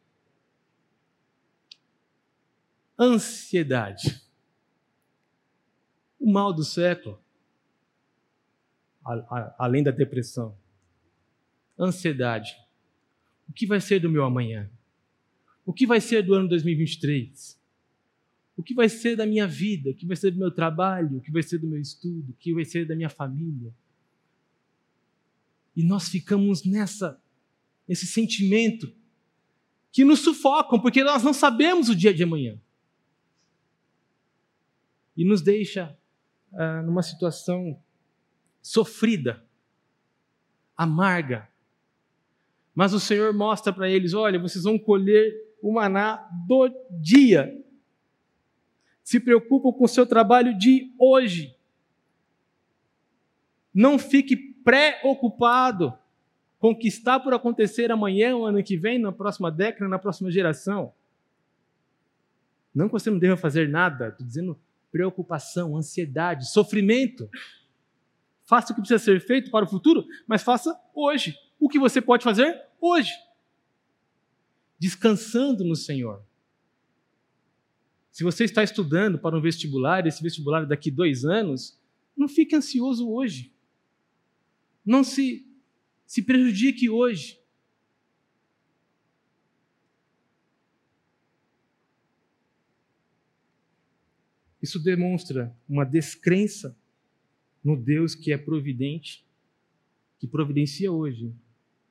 [2.98, 4.22] Ansiedade.
[6.18, 7.18] O mal do século,
[9.58, 10.56] além da depressão.
[11.78, 12.56] Ansiedade.
[13.48, 14.70] O que vai ser do meu amanhã?
[15.64, 17.59] O que vai ser do ano 2023?
[18.60, 21.20] O que vai ser da minha vida, o que vai ser do meu trabalho, o
[21.22, 23.74] que vai ser do meu estudo, o que vai ser da minha família.
[25.74, 27.18] E nós ficamos nessa,
[27.88, 28.94] nesse sentimento
[29.90, 32.60] que nos sufocam, porque nós não sabemos o dia de amanhã.
[35.16, 35.98] E nos deixa
[36.52, 37.82] ah, numa situação
[38.60, 39.42] sofrida,
[40.76, 41.48] amarga.
[42.74, 46.68] Mas o Senhor mostra para eles: olha, vocês vão colher o maná do
[47.00, 47.58] dia
[49.10, 51.58] se preocupam com o seu trabalho de hoje.
[53.74, 55.98] Não fique preocupado
[56.60, 59.98] com o que está por acontecer amanhã, o ano que vem, na próxima década, na
[59.98, 60.92] próxima geração.
[62.72, 64.56] Não que você não deva fazer nada, estou dizendo
[64.92, 67.28] preocupação, ansiedade, sofrimento.
[68.44, 71.36] Faça o que precisa ser feito para o futuro, mas faça hoje.
[71.58, 73.10] O que você pode fazer hoje.
[74.78, 76.22] Descansando no Senhor.
[78.10, 81.78] Se você está estudando para um vestibular, esse vestibular daqui dois anos,
[82.16, 83.52] não fique ansioso hoje.
[84.84, 85.46] Não se,
[86.04, 87.38] se prejudique hoje.
[94.60, 96.76] Isso demonstra uma descrença
[97.64, 99.24] no Deus que é providente,
[100.18, 101.32] que providencia hoje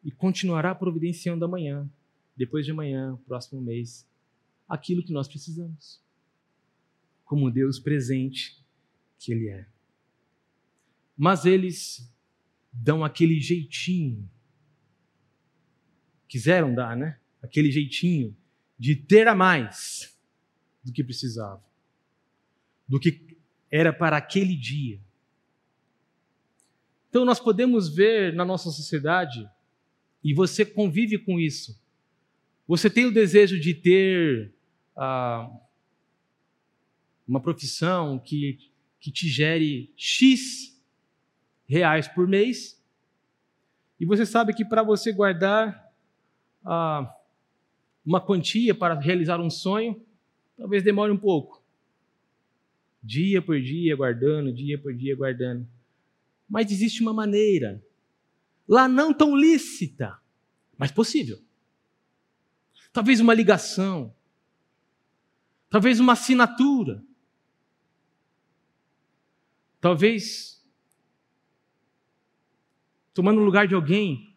[0.03, 1.89] e continuará providenciando amanhã,
[2.35, 4.07] depois de amanhã, próximo mês,
[4.67, 5.99] aquilo que nós precisamos
[7.29, 8.59] como Deus presente
[9.19, 9.67] que Ele é.
[11.15, 12.11] Mas eles
[12.73, 14.27] dão aquele jeitinho,
[16.27, 17.19] quiseram dar, né?
[17.39, 18.35] Aquele jeitinho
[18.79, 20.19] de ter a mais
[20.83, 21.63] do que precisava,
[22.87, 23.37] do que
[23.69, 24.99] era para aquele dia.
[27.09, 29.47] Então nós podemos ver na nossa sociedade,
[30.23, 31.79] e você convive com isso,
[32.67, 34.51] você tem o desejo de ter.
[34.95, 35.47] Ah,
[37.29, 38.57] uma profissão que,
[38.99, 40.75] que te gere X
[41.67, 42.83] reais por mês.
[43.99, 45.93] E você sabe que para você guardar
[46.65, 47.15] ah,
[48.03, 50.03] uma quantia para realizar um sonho,
[50.57, 51.63] talvez demore um pouco.
[53.03, 55.67] Dia por dia guardando, dia por dia guardando.
[56.49, 57.83] Mas existe uma maneira,
[58.67, 60.17] lá não tão lícita,
[60.75, 61.39] mas possível.
[62.91, 64.15] Talvez uma ligação,
[65.69, 67.03] talvez uma assinatura,
[69.79, 70.59] talvez
[73.13, 74.35] tomando o lugar de alguém.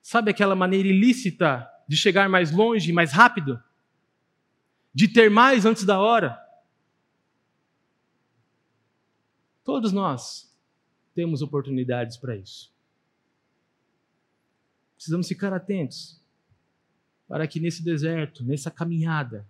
[0.00, 3.62] Sabe aquela maneira ilícita de chegar mais longe, mais rápido?
[4.94, 6.38] De ter mais antes da hora?
[9.62, 10.54] Todos nós
[11.14, 12.72] temos oportunidades para isso.
[14.94, 16.22] Precisamos ficar atentos
[17.28, 19.46] para que nesse deserto, nessa caminhada,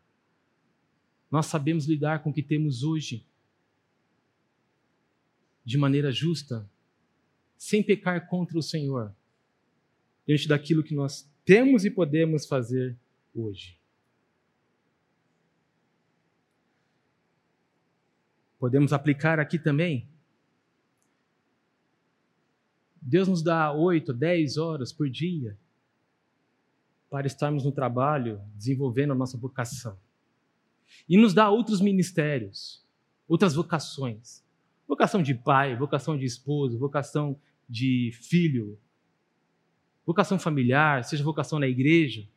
[1.31, 3.27] nós sabemos lidar com o que temos hoje
[5.65, 6.69] de maneira justa,
[7.57, 9.15] sem pecar contra o Senhor,
[10.27, 12.97] diante daquilo que nós temos e podemos fazer
[13.35, 13.79] hoje.
[18.59, 20.09] Podemos aplicar aqui também.
[23.01, 25.59] Deus nos dá oito, dez horas por dia
[27.11, 29.97] para estarmos no trabalho, desenvolvendo a nossa vocação.
[31.09, 32.85] E nos dá outros ministérios,
[33.29, 34.44] outras vocações.
[34.87, 38.79] Vocação de pai, vocação de esposo, vocação de filho,
[40.05, 42.29] vocação familiar, seja vocação na igreja.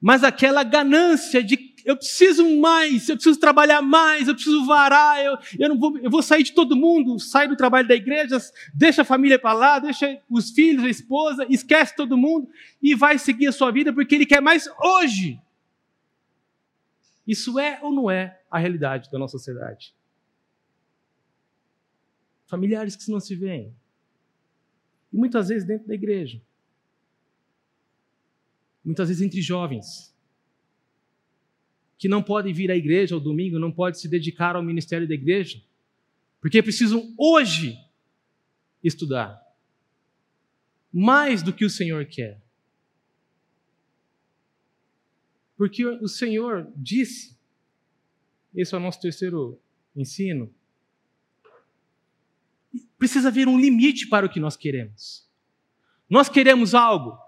[0.00, 5.38] Mas aquela ganância de eu preciso mais, eu preciso trabalhar mais, eu preciso varar, eu,
[5.56, 8.38] eu, não vou, eu vou sair de todo mundo, sai do trabalho da igreja,
[8.74, 12.48] deixa a família para lá, deixa os filhos, a esposa, esquece todo mundo
[12.82, 15.40] e vai seguir a sua vida porque ele quer mais hoje.
[17.24, 19.94] Isso é ou não é a realidade da nossa sociedade?
[22.46, 23.74] Familiares que não se veem.
[25.12, 26.40] E muitas vezes dentro da igreja.
[28.84, 30.14] Muitas vezes entre jovens
[31.98, 35.14] que não podem vir à igreja ao domingo, não podem se dedicar ao ministério da
[35.14, 35.62] igreja,
[36.40, 37.78] porque precisam hoje
[38.84, 39.42] estudar
[40.92, 42.40] mais do que o Senhor quer.
[45.56, 47.36] Porque o Senhor disse,
[48.54, 49.60] esse é o nosso terceiro
[49.94, 50.54] ensino,
[52.98, 55.26] precisa haver um limite para o que nós queremos.
[56.08, 57.18] Nós queremos algo,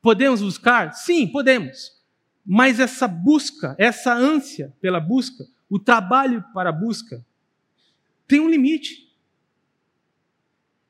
[0.00, 0.92] podemos buscar?
[0.92, 1.98] Sim, podemos.
[2.44, 7.24] Mas essa busca, essa ânsia pela busca, o trabalho para a busca,
[8.26, 9.08] tem um limite.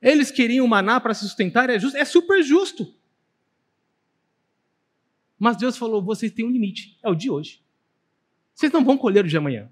[0.01, 2.95] Eles queriam maná para se sustentar, é, justo, é super justo.
[5.37, 7.61] Mas Deus falou: vocês têm um limite, é o de hoje.
[8.53, 9.71] Vocês não vão colher o de amanhã.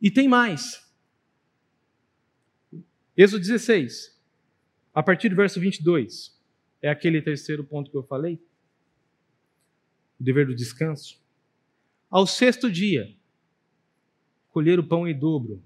[0.00, 0.82] E tem mais.
[3.16, 4.18] Êxodo 16,
[4.94, 6.34] a partir do verso 22,
[6.80, 8.40] é aquele terceiro ponto que eu falei
[10.18, 11.20] o dever do descanso.
[12.08, 13.12] Ao sexto dia,
[14.50, 15.60] colher o pão em dobro,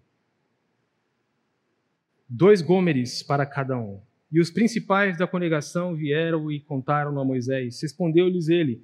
[2.26, 4.00] dois gômeres para cada um.
[4.32, 7.80] E os principais da congregação vieram e contaram a Moisés.
[7.82, 8.82] Respondeu-lhes ele: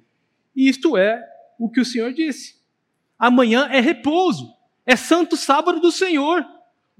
[0.55, 1.21] Isto é
[1.59, 2.61] o que o Senhor disse.
[3.17, 4.53] Amanhã é repouso,
[4.85, 6.45] é santo sábado do Senhor.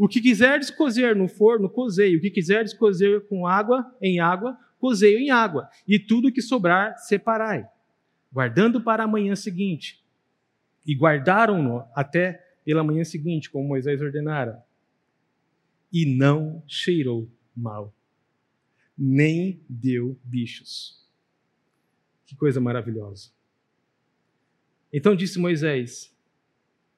[0.03, 2.17] O que quiserdes cozer no forno, cozei.
[2.17, 5.69] O que quiserdes cozer com água, em água, cozei em água.
[5.87, 7.65] E tudo que sobrar, separai
[8.29, 10.03] guardando para a manhã seguinte.
[10.85, 12.33] E guardaram-no até
[12.65, 14.61] pela manhã seguinte, como Moisés ordenara.
[15.89, 17.95] E não cheirou mal,
[18.97, 21.07] nem deu bichos.
[22.25, 23.31] Que coisa maravilhosa.
[24.91, 26.12] Então disse Moisés: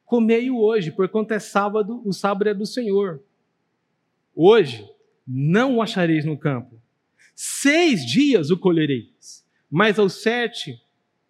[0.06, 3.24] Comei-o hoje, porquanto é sábado, o sábado é do Senhor.
[4.34, 4.88] Hoje
[5.28, 6.80] não o achareis no campo.
[7.34, 10.82] Seis dias o colhereis, mas aos sete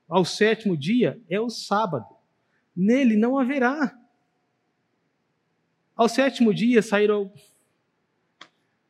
[0.08, 2.06] ao sétimo dia é o sábado.
[2.76, 3.98] Nele não haverá.
[5.96, 7.32] Ao sétimo dia saíram.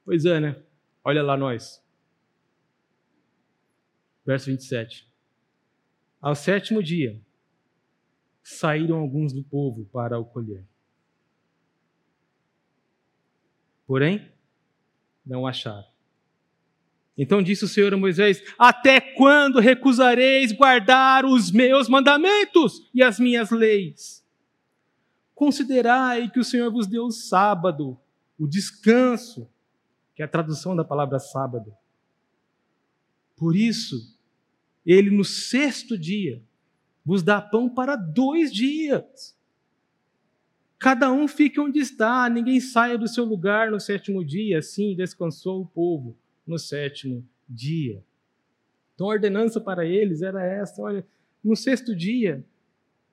[0.03, 0.61] Pois é, né?
[1.03, 1.81] Olha lá nós.
[4.25, 5.07] Verso 27.
[6.19, 7.21] Ao sétimo dia
[8.45, 10.63] saíram alguns do povo para o colher.
[13.87, 14.31] Porém,
[15.25, 15.87] não acharam.
[17.17, 23.19] Então disse o Senhor a Moisés: Até quando recusareis guardar os meus mandamentos e as
[23.19, 24.23] minhas leis?
[25.33, 27.99] Considerai que o Senhor vos deu o sábado,
[28.37, 29.49] o descanso,
[30.13, 31.75] que é a tradução da palavra sábado.
[33.35, 34.15] Por isso,
[34.85, 36.43] ele no sexto dia
[37.05, 39.37] vos dá pão para dois dias.
[40.79, 44.59] Cada um fique onde está, ninguém saia do seu lugar no sétimo dia.
[44.59, 48.03] Assim descansou o povo no sétimo dia.
[48.93, 51.05] Então a ordenança para eles era essa: olha,
[51.43, 52.45] no sexto dia,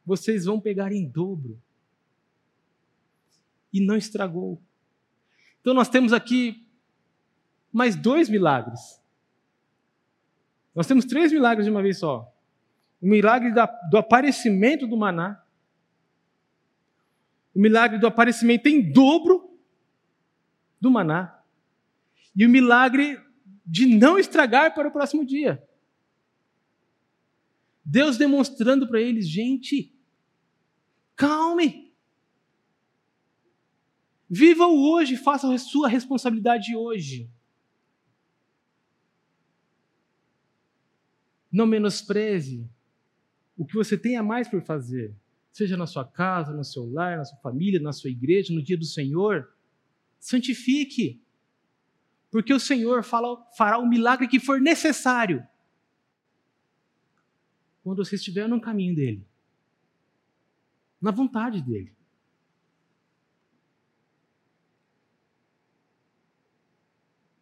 [0.05, 1.61] vocês vão pegar em dobro.
[3.73, 4.61] E não estragou.
[5.61, 6.67] Então nós temos aqui
[7.73, 9.01] mais dois milagres.
[10.75, 12.33] Nós temos três milagres de uma vez só.
[13.03, 13.53] O milagre
[13.91, 15.45] do aparecimento do maná,
[17.53, 19.59] o milagre do aparecimento em dobro
[20.81, 21.43] do maná
[22.35, 23.21] e o milagre
[23.67, 25.69] de não estragar para o próximo dia.
[27.85, 29.93] Deus demonstrando para eles, gente,
[31.17, 31.93] calme.
[34.31, 37.29] Viva o hoje, faça a sua responsabilidade hoje.
[41.51, 42.71] Não menospreze
[43.63, 45.15] o que você tem a mais por fazer
[45.53, 48.77] seja na sua casa, no seu lar, na sua família, na sua igreja, no dia
[48.77, 49.55] do Senhor,
[50.19, 51.23] santifique.
[52.29, 55.47] Porque o Senhor fala, fará o milagre que for necessário
[57.85, 59.25] quando você estiver no caminho dele,
[61.01, 61.95] na vontade dele.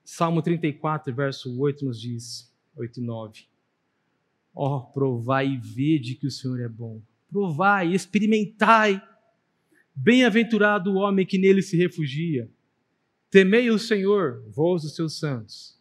[0.05, 3.50] Salmo 34, verso 8 nos diz, 8 e 9.
[4.55, 9.01] Ó, oh, provai e vede que o Senhor é bom provai, experimentai.
[9.95, 12.51] Bem-aventurado o homem que nele se refugia.
[13.31, 15.81] Temei o Senhor, vós os seus santos,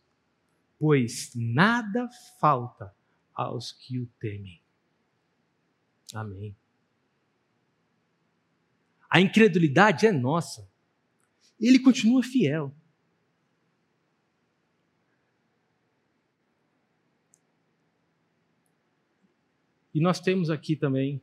[0.78, 2.08] pois nada
[2.40, 2.94] falta
[3.34, 4.62] aos que o temem.
[6.14, 6.56] Amém.
[9.10, 10.70] A incredulidade é nossa.
[11.60, 12.74] Ele continua fiel.
[19.94, 21.22] E nós temos aqui também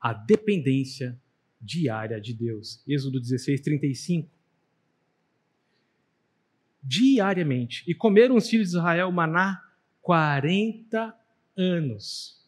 [0.00, 1.18] a dependência
[1.60, 2.82] diária de Deus.
[2.86, 4.30] Êxodo 16, 35.
[6.82, 7.84] Diariamente.
[7.90, 9.62] E comeram os filhos de Israel maná
[10.02, 11.18] 40
[11.56, 12.44] anos,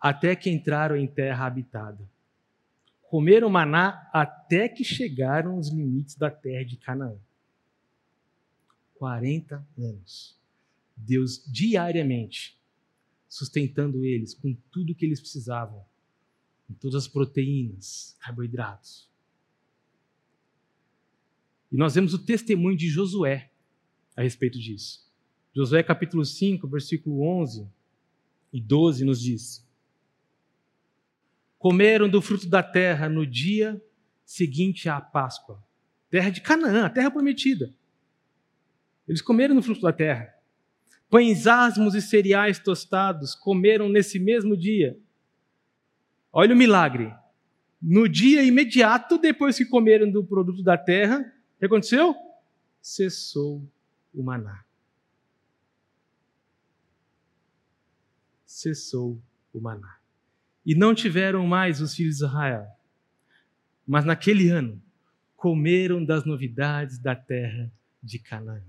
[0.00, 2.10] até que entraram em terra habitada.
[3.02, 7.16] Comeram maná até que chegaram os limites da terra de Canaã.
[8.96, 10.36] 40 anos.
[10.96, 12.57] Deus diariamente
[13.28, 15.84] sustentando eles com tudo que eles precisavam
[16.68, 19.08] em todas as proteínas, carboidratos.
[21.70, 23.50] E nós vemos o testemunho de Josué
[24.16, 25.06] a respeito disso.
[25.54, 27.68] Josué capítulo 5, versículo 11
[28.52, 29.66] e 12 nos diz:
[31.58, 33.82] Comeram do fruto da terra no dia
[34.24, 35.62] seguinte à Páscoa,
[36.10, 37.74] terra de Canaã, a terra prometida.
[39.06, 40.37] Eles comeram do fruto da terra.
[41.10, 44.98] Pães asmos e cereais tostados comeram nesse mesmo dia
[46.32, 47.12] Olha o milagre.
[47.80, 51.18] No dia imediato depois que comeram do produto da terra,
[51.56, 52.14] o que aconteceu?
[52.80, 53.68] Cessou
[54.14, 54.64] o maná.
[58.44, 59.20] Cessou
[59.52, 59.98] o maná.
[60.66, 62.66] E não tiveram mais os filhos de Israel.
[63.86, 64.82] Mas naquele ano
[65.36, 67.70] comeram das novidades da terra
[68.02, 68.62] de Canaã.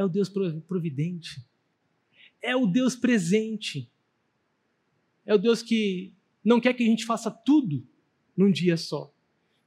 [0.00, 0.30] É o Deus
[0.66, 1.44] providente.
[2.42, 3.90] É o Deus presente
[5.30, 6.12] é o Deus que
[6.44, 7.86] não quer que a gente faça tudo
[8.36, 9.14] num dia só.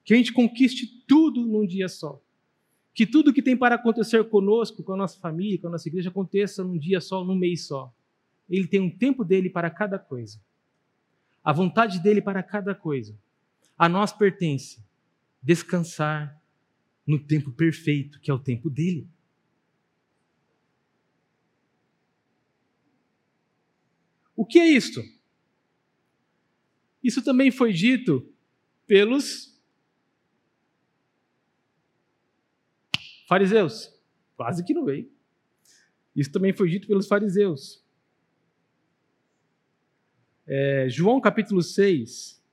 [0.03, 2.21] Que a gente conquiste tudo num dia só.
[2.93, 6.09] Que tudo que tem para acontecer conosco, com a nossa família, com a nossa igreja,
[6.09, 7.93] aconteça num dia só, num mês só.
[8.49, 10.37] Ele tem um tempo dele para cada coisa.
[11.41, 13.17] A vontade dele para cada coisa.
[13.77, 14.83] A nós pertence
[15.41, 16.37] descansar
[17.07, 19.07] no tempo perfeito, que é o tempo dele.
[24.43, 25.01] O que é isto?
[27.01, 28.29] Isso também foi dito
[28.85, 29.57] pelos
[33.25, 33.97] fariseus.
[34.35, 35.09] Quase que não veio.
[36.13, 37.81] Isso também foi dito pelos fariseus.
[40.45, 42.43] É, João capítulo 6.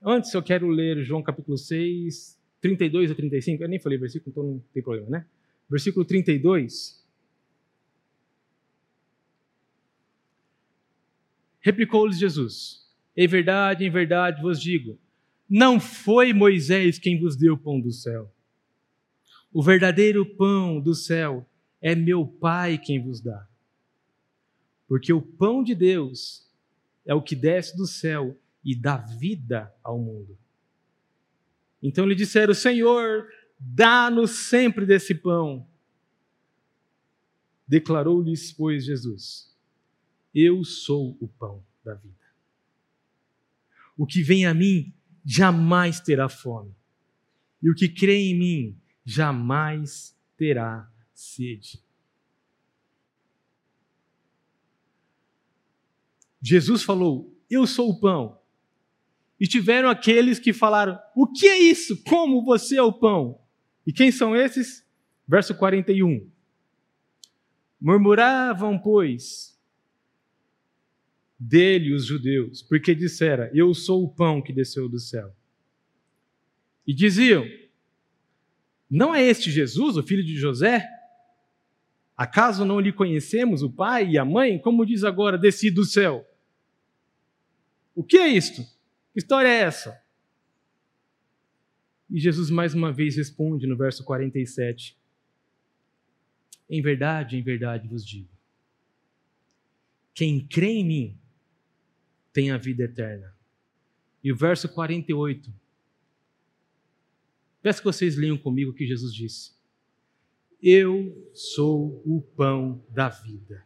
[0.00, 3.64] Antes eu quero ler João capítulo 6, 32 a 35.
[3.64, 5.26] Eu nem falei versículo, então não tem problema, né?
[5.68, 7.03] Versículo 32.
[11.64, 12.86] Replicou-lhes Jesus:
[13.16, 14.98] Em verdade, em verdade vos digo,
[15.48, 18.30] não foi Moisés quem vos deu o pão do céu.
[19.50, 21.48] O verdadeiro pão do céu
[21.80, 23.48] é meu Pai quem vos dá.
[24.86, 26.46] Porque o pão de Deus
[27.06, 30.36] é o que desce do céu e dá vida ao mundo.
[31.82, 33.26] Então lhe disseram: Senhor,
[33.58, 35.66] dá-nos sempre desse pão.
[37.66, 39.53] Declarou-lhes, pois, Jesus:
[40.34, 42.14] Eu sou o pão da vida.
[43.96, 44.92] O que vem a mim
[45.24, 46.74] jamais terá fome,
[47.62, 51.82] e o que crê em mim jamais terá sede.
[56.42, 58.38] Jesus falou: Eu sou o pão.
[59.40, 62.02] E tiveram aqueles que falaram: O que é isso?
[62.04, 63.40] Como você é o pão?
[63.86, 64.84] E quem são esses?
[65.26, 66.30] Verso 41.
[67.80, 69.53] Murmuravam, pois,
[71.46, 75.34] dele os judeus, porque dissera: Eu sou o pão que desceu do céu.
[76.86, 77.44] E diziam:
[78.90, 80.88] Não é este Jesus, o filho de José?
[82.16, 84.58] Acaso não lhe conhecemos o pai e a mãe?
[84.58, 86.24] Como diz agora, desci do céu?
[87.94, 88.62] O que é isto?
[89.12, 90.00] Que história é essa?
[92.08, 94.96] E Jesus mais uma vez responde no verso 47:
[96.70, 98.30] Em verdade, em verdade vos digo:
[100.14, 101.23] quem crê em mim
[102.34, 103.32] tem a vida eterna.
[104.22, 105.54] E o verso 48.
[107.62, 109.54] Peço que vocês leiam comigo o que Jesus disse.
[110.60, 113.64] Eu sou o pão da vida.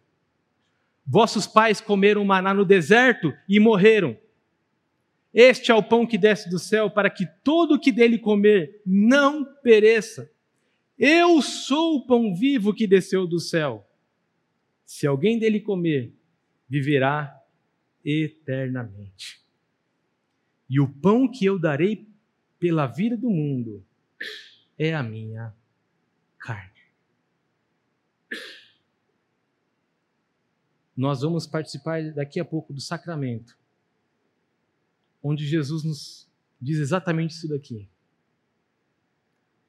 [1.05, 4.17] Vossos pais comeram maná no deserto e morreram.
[5.33, 8.83] Este é o pão que desce do céu, para que todo o que dele comer
[8.85, 10.31] não pereça.
[10.99, 13.89] Eu sou o pão vivo que desceu do céu.
[14.85, 16.13] Se alguém dele comer,
[16.69, 17.38] viverá
[18.05, 19.43] eternamente.
[20.69, 22.07] E o pão que eu darei
[22.59, 23.85] pela vida do mundo
[24.79, 25.55] é a minha
[26.39, 26.79] carne.
[30.97, 33.57] Nós vamos participar daqui a pouco do sacramento,
[35.23, 36.29] onde Jesus nos
[36.61, 37.89] diz exatamente isso daqui.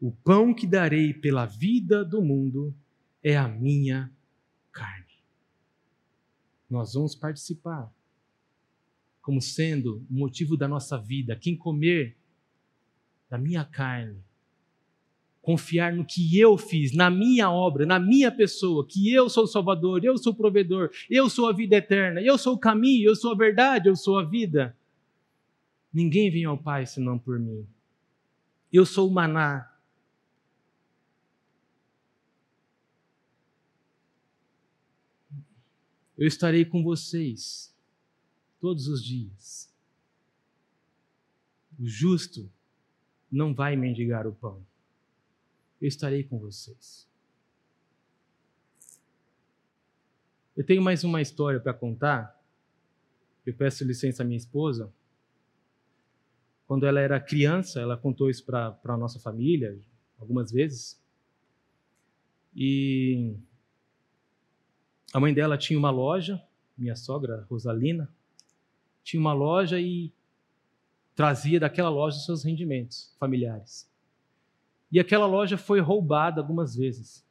[0.02, 2.74] O pão que darei pela vida do mundo
[3.22, 4.12] é a minha
[4.72, 5.06] carne.
[6.70, 7.94] Nós vamos participar
[9.22, 11.36] como sendo o motivo da nossa vida.
[11.36, 12.18] Quem comer
[13.30, 14.24] da minha carne,
[15.42, 19.48] confiar no que eu fiz, na minha obra, na minha pessoa, que eu sou o
[19.48, 23.16] Salvador, eu sou o provedor, eu sou a vida eterna, eu sou o caminho, eu
[23.16, 24.76] sou a verdade, eu sou a vida.
[25.94, 27.68] Ninguém vem ao Pai senão por mim.
[28.72, 29.68] Eu sou o maná.
[36.18, 37.74] Eu estarei com vocês
[38.60, 39.74] todos os dias.
[41.80, 42.52] O justo
[43.32, 44.66] não vai mendigar o pão.
[45.82, 47.08] Eu estarei com vocês.
[50.56, 52.38] Eu tenho mais uma história para contar.
[53.46, 54.92] Eu peço licença à minha esposa.
[56.68, 59.80] Quando ela era criança, ela contou isso para a nossa família
[60.20, 61.02] algumas vezes.
[62.54, 63.38] E
[65.14, 66.44] a mãe dela tinha uma loja,
[66.78, 68.14] minha sogra, Rosalina
[69.10, 70.14] tinha uma loja e
[71.16, 73.90] trazia daquela loja os seus rendimentos familiares.
[74.92, 77.26] E aquela loja foi roubada algumas vezes.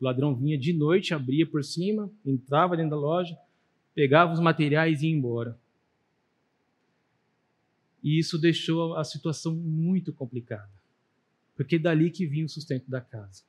[0.00, 3.36] O ladrão vinha de noite, abria por cima, entrava dentro da loja,
[3.94, 5.58] pegava os materiais e ia embora.
[8.00, 10.70] E isso deixou a situação muito complicada,
[11.56, 13.42] porque é dali que vinha o sustento da casa.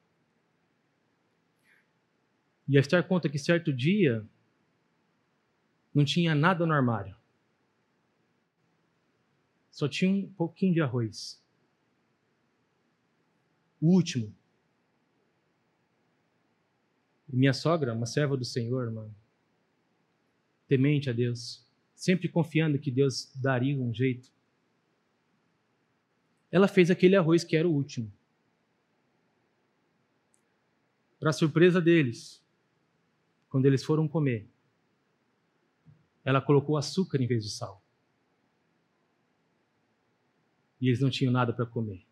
[2.67, 4.25] E a Esther conta que certo dia
[5.93, 7.18] não tinha nada no armário.
[9.79, 11.41] Só tinha um pouquinho de arroz.
[13.79, 14.35] O último.
[17.29, 19.15] E minha sogra, uma serva do Senhor, mano,
[20.67, 21.65] temente a Deus,
[21.95, 24.29] sempre confiando que Deus daria um jeito.
[26.51, 28.11] Ela fez aquele arroz que era o último.
[31.21, 32.43] Para surpresa deles,
[33.49, 34.45] quando eles foram comer,
[36.25, 37.78] ela colocou açúcar em vez de sal
[40.79, 42.05] e eles não tinham nada para comer,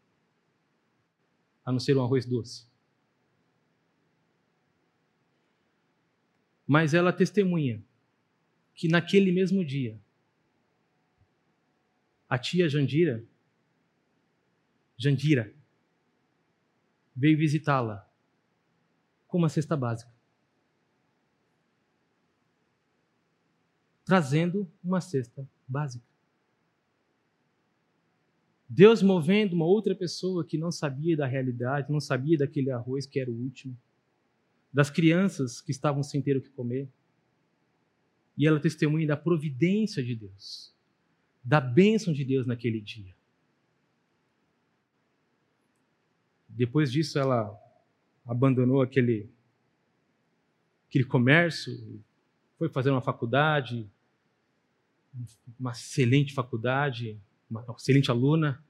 [1.65, 2.68] a não ser um arroz doce.
[6.65, 7.82] Mas ela testemunha
[8.76, 9.99] que naquele mesmo dia,
[12.30, 13.24] a tia Jandira,
[14.97, 15.53] Jandira,
[17.15, 18.07] veio visitá-la
[19.28, 20.11] com uma cesta básica.
[24.03, 26.05] Trazendo uma cesta básica.
[28.70, 33.20] Deus movendo uma outra pessoa que não sabia da realidade, não sabia daquele arroz que
[33.20, 33.78] era o último,
[34.74, 36.89] das crianças que estavam sem ter o que comer.
[38.38, 40.74] E ela testemunha da providência de Deus,
[41.43, 43.15] da bênção de Deus naquele dia.
[46.49, 47.55] Depois disso, ela
[48.26, 49.30] abandonou aquele,
[50.89, 52.03] aquele comércio,
[52.57, 53.89] foi fazer uma faculdade,
[55.59, 58.63] uma excelente faculdade, uma excelente aluna,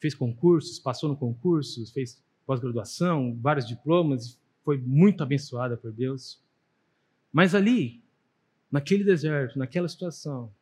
[0.00, 6.40] fez concursos, passou no concurso, fez pós-graduação, vários diplomas, foi muito abençoada por Deus.
[7.32, 8.02] Mas ali,
[8.70, 10.52] naquele deserto, naquela situação,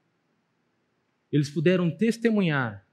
[1.32, 2.86] eles puderam testemunhar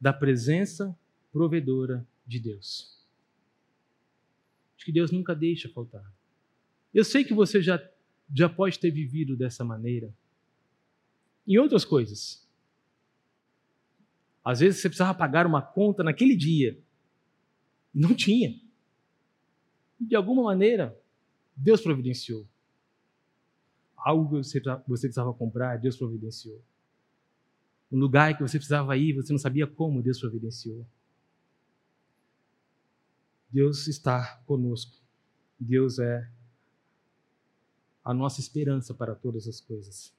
[0.00, 0.96] da presença
[1.32, 3.04] provedora de Deus.
[4.76, 6.04] Acho que Deus nunca deixa faltar.
[6.94, 7.82] Eu sei que você já,
[8.34, 10.14] já pode ter vivido dessa maneira.
[11.46, 12.45] Em outras coisas.
[14.46, 16.80] Às vezes você precisava pagar uma conta naquele dia.
[17.92, 18.50] Não tinha.
[20.00, 20.96] E de alguma maneira,
[21.56, 22.46] Deus providenciou.
[23.96, 26.62] Algo que você, precisava comprar, Deus providenciou.
[27.90, 30.86] Um lugar que você precisava ir, você não sabia como, Deus providenciou.
[33.50, 34.96] Deus está conosco.
[35.58, 36.30] Deus é
[38.04, 40.15] a nossa esperança para todas as coisas.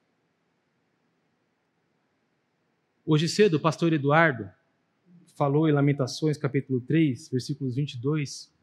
[3.10, 4.50] Hoje cedo, o pastor Eduardo
[5.38, 8.54] falou em Lamentações, capítulo 3, versículos 22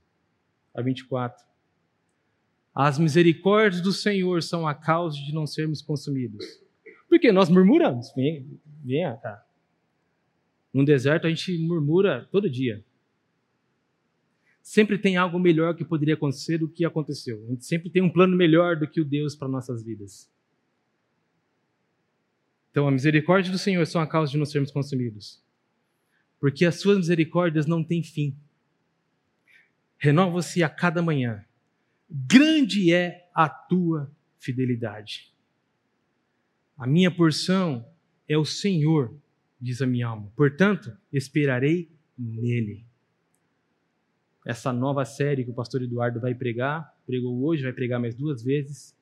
[0.75, 1.43] a 24.
[2.75, 6.45] As misericórdias do Senhor são a causa de não sermos consumidos.
[7.09, 8.13] Porque nós murmuramos.
[8.15, 9.47] Vem, vem cá.
[10.75, 12.85] No deserto a gente murmura todo dia.
[14.61, 17.43] Sempre tem algo melhor que poderia acontecer do que aconteceu.
[17.47, 20.31] A gente sempre tem um plano melhor do que o Deus para nossas vidas.
[22.75, 25.41] Então, a misericórdia do Senhor são a causa de não sermos consumidos.
[26.41, 28.37] Porque as suas misericórdias não têm fim.
[29.97, 31.45] Renova-se a cada manhã.
[32.11, 34.11] Grande é a tua
[34.41, 35.33] fidelidade.
[36.77, 37.89] A minha porção
[38.29, 39.17] é o Senhor,
[39.61, 40.33] diz a minha alma.
[40.35, 42.85] Portanto, esperarei nele.
[44.45, 48.43] Essa nova série que o pastor Eduardo vai pregar, pregou hoje, vai pregar mais duas
[48.43, 48.97] vezes.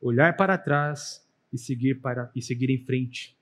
[0.00, 1.25] Olhar para trás
[1.56, 3.36] e seguir para e seguir em frente.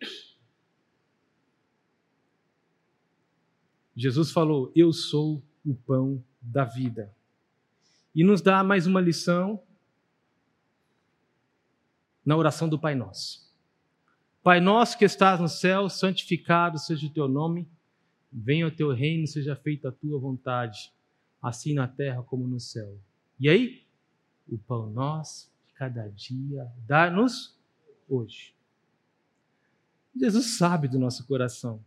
[3.95, 7.15] Jesus falou: "Eu sou o pão da vida".
[8.15, 9.63] E nos dá mais uma lição
[12.25, 13.45] na oração do Pai Nosso.
[14.43, 17.67] Pai nosso que estás no céu, santificado seja o teu nome,
[18.31, 20.93] venha o teu reino, seja feita a tua vontade,
[21.41, 22.99] assim na terra como no céu.
[23.41, 23.83] E aí,
[24.47, 27.59] o pão nosso cada dia, dá-nos
[28.09, 28.55] hoje.
[30.17, 31.85] Jesus sabe do nosso coração.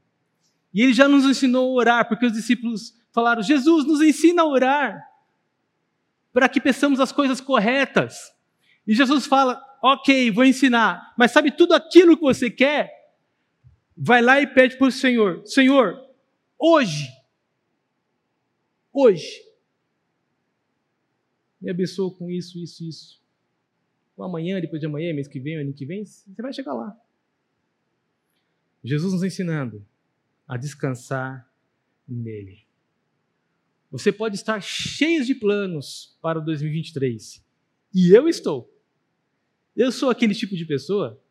[0.74, 4.46] E ele já nos ensinou a orar, porque os discípulos falaram: Jesus, nos ensina a
[4.46, 5.02] orar,
[6.34, 8.34] para que peçamos as coisas corretas.
[8.86, 12.96] E Jesus fala: Ok, vou ensinar, mas sabe tudo aquilo que você quer?
[13.96, 16.00] Vai lá e pede para o Senhor: Senhor,
[16.60, 17.08] hoje,
[18.92, 19.42] hoje,
[21.60, 23.27] me abençoa com isso, isso, isso.
[24.18, 26.98] Amanhã, depois de amanhã, mês que vem, ano que vem, você vai chegar lá.
[28.84, 29.86] Jesus nos ensinando
[30.48, 31.50] a descansar
[32.08, 32.66] nele.
[33.92, 37.44] Você pode estar cheio de planos para o 2023.
[37.94, 38.74] E eu estou.
[39.76, 41.22] Eu sou aquele tipo de pessoa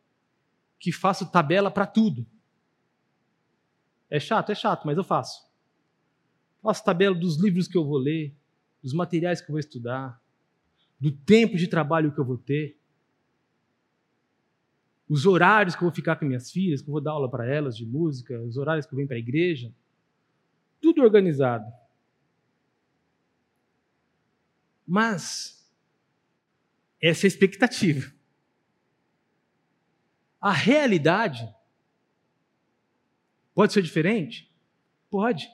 [0.78, 2.26] que faço tabela para tudo.
[4.09, 5.47] É chato, é chato, mas eu faço.
[6.62, 8.34] Faço tabela dos livros que eu vou ler,
[8.82, 10.22] dos materiais que eu vou estudar,
[10.99, 12.77] do tempo de trabalho que eu vou ter,
[15.09, 17.47] os horários que eu vou ficar com minhas filhas, que eu vou dar aula para
[17.47, 19.73] elas de música, os horários que eu venho para a igreja.
[20.81, 21.65] Tudo organizado.
[24.87, 25.65] Mas
[27.01, 28.13] essa é a expectativa.
[30.41, 31.49] A realidade
[33.55, 34.53] pode ser diferente?
[35.11, 35.49] Pode.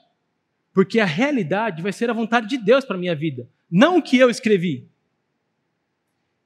[0.73, 4.03] Porque a realidade vai ser a vontade de Deus para a minha vida, não o
[4.03, 4.89] que eu escrevi.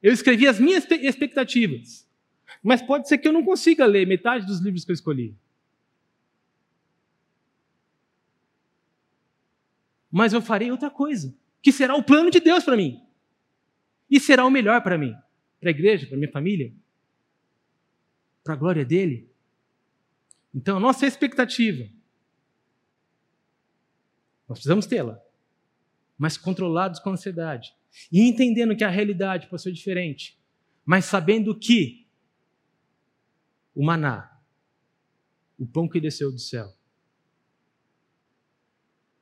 [0.01, 2.07] Eu escrevi as minhas expectativas.
[2.63, 5.35] Mas pode ser que eu não consiga ler metade dos livros que eu escolhi.
[10.11, 13.03] Mas eu farei outra coisa, que será o plano de Deus para mim.
[14.09, 15.13] E será o melhor para mim,
[15.59, 16.73] para a igreja, para minha família,
[18.43, 19.29] para a glória dele.
[20.55, 21.87] Então, a nossa expectativa,
[24.47, 25.21] nós precisamos tê-la,
[26.17, 27.75] mas controlados com ansiedade.
[28.11, 30.39] E entendendo que a realidade pode ser diferente,
[30.85, 32.07] mas sabendo que
[33.73, 34.41] o maná,
[35.57, 36.73] o pão que desceu do céu,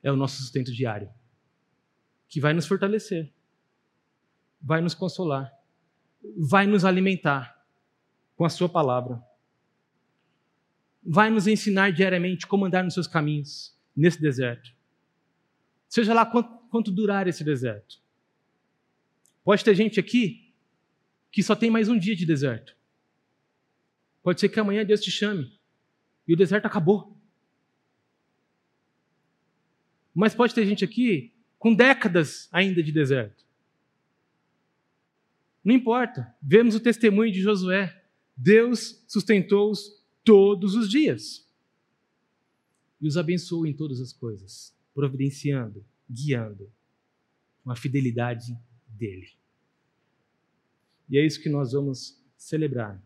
[0.02, 1.12] é o nosso sustento diário,
[2.28, 3.32] que vai nos fortalecer,
[4.60, 5.52] vai nos consolar,
[6.36, 7.56] vai nos alimentar
[8.36, 9.20] com a Sua palavra.
[11.02, 14.70] Vai nos ensinar diariamente como andar nos seus caminhos nesse deserto.
[15.88, 18.00] Seja lá quanto, quanto durar esse deserto.
[19.46, 20.52] Pode ter gente aqui
[21.30, 22.76] que só tem mais um dia de deserto.
[24.20, 25.56] Pode ser que amanhã Deus te chame
[26.26, 27.16] e o deserto acabou.
[30.12, 33.44] Mas pode ter gente aqui com décadas ainda de deserto.
[35.62, 36.34] Não importa.
[36.42, 38.04] Vemos o testemunho de Josué.
[38.36, 41.48] Deus sustentou-os todos os dias
[43.00, 46.68] e os abençoou em todas as coisas, providenciando, guiando,
[47.64, 48.58] uma fidelidade
[48.96, 49.28] dele.
[51.08, 53.00] E é isso que nós vamos celebrar.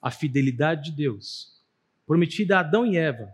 [0.00, 1.60] A fidelidade de Deus,
[2.06, 3.32] prometida a Adão e Eva,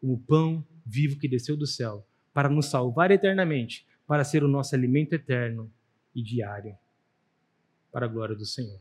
[0.00, 4.74] como pão vivo que desceu do céu, para nos salvar eternamente, para ser o nosso
[4.74, 5.72] alimento eterno
[6.14, 6.76] e diário,
[7.90, 8.80] para a glória do Senhor.